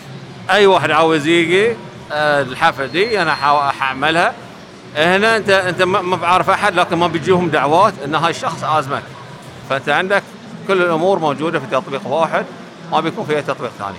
أي 0.50 0.66
واحد 0.66 0.90
عاوز 0.90 1.26
يجي 1.26 1.76
آه، 2.12 2.42
الحفلة 2.42 2.86
دي 2.86 3.22
أنا 3.22 3.34
حاعملها 3.70 4.34
هنا 4.96 5.36
انت 5.36 5.50
انت 5.50 5.82
ما 5.82 6.16
بعرف 6.16 6.50
احد 6.50 6.74
لكن 6.74 6.96
ما 6.96 7.06
بيجيهم 7.06 7.48
دعوات 7.48 7.94
ان 8.04 8.14
هاي 8.14 8.30
الشخص 8.30 8.64
عازمك 8.64 9.02
فانت 9.70 9.88
عندك 9.88 10.22
كل 10.68 10.82
الأمور 10.82 11.18
موجودة 11.18 11.60
في 11.60 11.66
تطبيق 11.66 12.06
واحد 12.06 12.44
ما 12.92 13.00
بيكون 13.00 13.26
فيها 13.26 13.40
تطبيق 13.40 13.70
ثاني. 13.78 13.96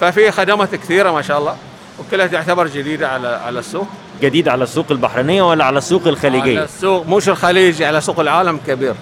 ففي 0.00 0.30
خدمات 0.30 0.74
كثيرة 0.74 1.10
ما 1.10 1.22
شاء 1.22 1.38
الله 1.38 1.56
وكلها 1.98 2.26
تعتبر 2.26 2.66
جديدة 2.66 3.08
على 3.08 3.28
على 3.28 3.58
السوق. 3.58 3.86
جديد 4.22 4.48
على 4.48 4.64
السوق 4.64 4.86
البحرينية 4.90 5.42
ولا 5.42 5.64
على 5.64 5.78
السوق 5.78 6.06
الخليجية؟ 6.06 6.56
على 6.56 6.64
السوق 6.64 7.06
مش 7.06 7.28
الخليجي 7.28 7.86
على 7.86 8.00
سوق 8.00 8.20
العالم 8.20 8.60
كبير. 8.66 8.94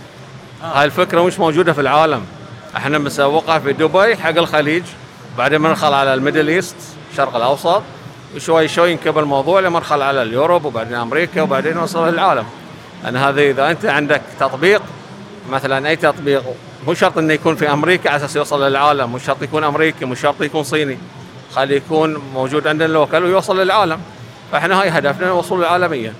آه. 0.63 0.67
هاي 0.67 0.85
الفكرة 0.85 1.23
مش 1.23 1.39
موجودة 1.39 1.73
في 1.73 1.81
العالم. 1.81 2.25
إحنا 2.77 2.99
مسوقها 2.99 3.59
في 3.59 3.73
دبي 3.73 4.17
حق 4.17 4.29
الخليج 4.29 4.83
بعدين 5.39 5.63
بندخل 5.63 5.93
على 5.93 6.15
ال 6.15 6.20
Middle 6.20 6.49
East 6.49 6.77
الشرق 7.13 7.37
الأوسط. 7.37 7.83
وشوي 8.37 8.69
شوي 8.69 8.91
ينكبر 8.93 9.19
الموضوع 9.19 9.61
ندخل 9.61 10.03
على 10.03 10.23
ال 10.23 10.29
Europe 10.29 10.65
وبعدين 10.65 10.95
أمريكا 10.95 11.43
وبعدين 11.43 11.75
نوصل 11.75 12.09
للعالم 12.09 12.45
لأن 13.05 13.17
هذا 13.17 13.41
إذا 13.41 13.71
أنت 13.71 13.85
عندك 13.85 14.23
تطبيق 14.41 14.83
مثلا 15.51 15.89
أي 15.89 15.97
تطبيق 15.97 16.43
مو 16.87 16.95
شرط 16.95 17.19
إنه 17.19 17.33
يكون 17.33 17.57
في 17.57 17.73
أمريكا 17.73 18.11
على 18.11 18.17
أساس 18.17 18.37
يوصل 18.37 18.63
للعالم 18.69 19.11
مو 19.11 19.19
شرط 19.19 19.43
يكون 19.43 19.65
أمريكي 19.65 20.05
مو 20.05 20.15
شرط 20.15 20.43
يكون 20.43 20.63
صيني. 20.63 20.99
خلي 21.55 21.77
يكون 21.77 22.23
موجود 22.35 22.67
عندنا 22.67 22.87
اللوكل 22.87 23.25
ويوصل 23.25 23.61
للعالم. 23.61 24.01
فإحنا 24.53 24.83
هاي 24.83 24.89
هدفنا 24.89 25.27
الوصول 25.27 25.61
العالمية. 25.61 26.13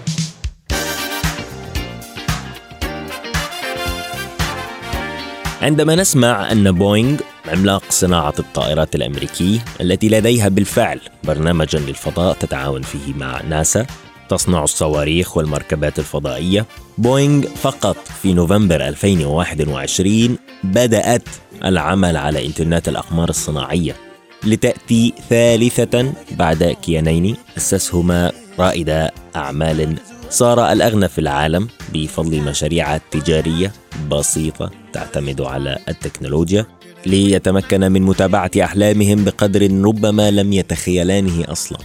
عندما 5.63 5.95
نسمع 5.95 6.53
أن 6.53 6.73
بوينغ 6.73 7.19
عملاق 7.49 7.83
صناعة 7.91 8.35
الطائرات 8.39 8.95
الأمريكي 8.95 9.61
التي 9.81 10.09
لديها 10.09 10.49
بالفعل 10.49 11.01
برنامجا 11.25 11.79
للفضاء 11.79 12.35
تتعاون 12.35 12.83
فيه 12.83 13.15
مع 13.15 13.43
ناسا 13.43 13.87
تصنع 14.29 14.65
الصواريخ 14.65 15.37
والمركبات 15.37 15.99
الفضائية. 15.99 16.67
بوينغ 16.99 17.47
فقط 17.47 17.97
في 18.23 18.35
نوفمبر 18.35 18.89
2021 18.89 20.39
بدأت 20.65 21.29
العمل 21.65 22.17
على 22.17 22.47
إنترنت 22.47 22.89
الأقمار 22.89 23.29
الصناعية 23.29 23.97
لتأتي 24.45 25.15
ثالثة 25.31 26.13
بعد 26.31 26.77
كيانين 26.83 27.37
أسسهما 27.57 28.33
رائد 28.59 29.09
أعمال 29.37 29.97
صار 30.31 30.73
الأغنى 30.73 31.09
في 31.09 31.19
العالم 31.19 31.69
بفضل 31.95 32.41
مشاريع 32.41 32.97
تجارية 32.97 33.73
بسيطة 34.11 34.71
تعتمد 34.93 35.41
على 35.41 35.79
التكنولوجيا. 35.89 36.67
ليتمكن 37.07 37.93
من 37.93 38.03
متابعة 38.03 38.51
أحلامهم 38.63 39.25
بقدر 39.25 39.63
ربما 39.63 40.31
لم 40.31 40.53
يتخيلانه 40.53 41.45
أصلا. 41.49 41.79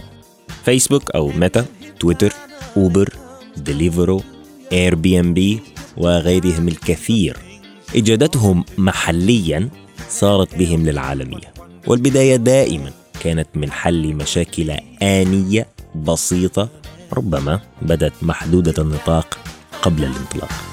فيسبوك 0.64 1.10
أو 1.10 1.28
ميتا 1.28 1.64
تويتر 2.00 2.32
أوبر 2.76 3.14
ديليفرو 3.56 4.22
Airbnb 4.72 5.60
وغيرهم 5.96 6.68
الكثير. 6.68 7.36
إجادتهم 7.96 8.64
محليا 8.78 9.68
صارت 10.08 10.54
بهم 10.54 10.86
للعالمية. 10.86 11.52
والبداية 11.86 12.36
دائما 12.36 12.90
كانت 13.20 13.48
من 13.54 13.70
حل 13.70 14.14
مشاكل 14.14 14.70
آنية 15.02 15.66
بسيطة 15.94 16.68
ربما 17.12 17.60
بدت 17.82 18.12
محدودة 18.22 18.82
النطاق 18.82 19.38
قبل 19.82 20.04
الانطلاق. 20.04 20.71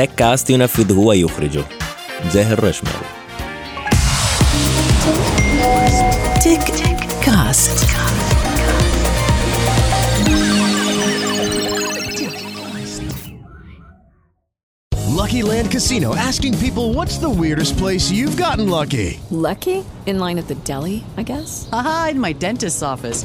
تك 0.00 0.10
كاست 0.16 0.50
ينفذه 0.50 0.98
ويخرجه 0.98 1.64
زاهر 2.32 2.64
رشماوي 2.64 3.06
تك 6.44 6.72
كاست 7.24 7.86
Lucky 15.26 15.42
Land 15.42 15.72
Casino 15.72 16.14
asking 16.14 16.56
people 16.58 16.92
what's 16.94 17.18
the 17.18 17.28
weirdest 17.28 17.76
place 17.76 18.12
you've 18.12 18.36
gotten 18.36 18.68
lucky? 18.68 19.18
Lucky? 19.30 19.84
In 20.06 20.20
line 20.20 20.38
at 20.38 20.46
the 20.46 20.54
deli, 20.54 21.02
I 21.16 21.24
guess? 21.24 21.68
Aha, 21.72 22.08
in 22.12 22.20
my 22.20 22.32
dentist's 22.32 22.82
office. 22.82 23.24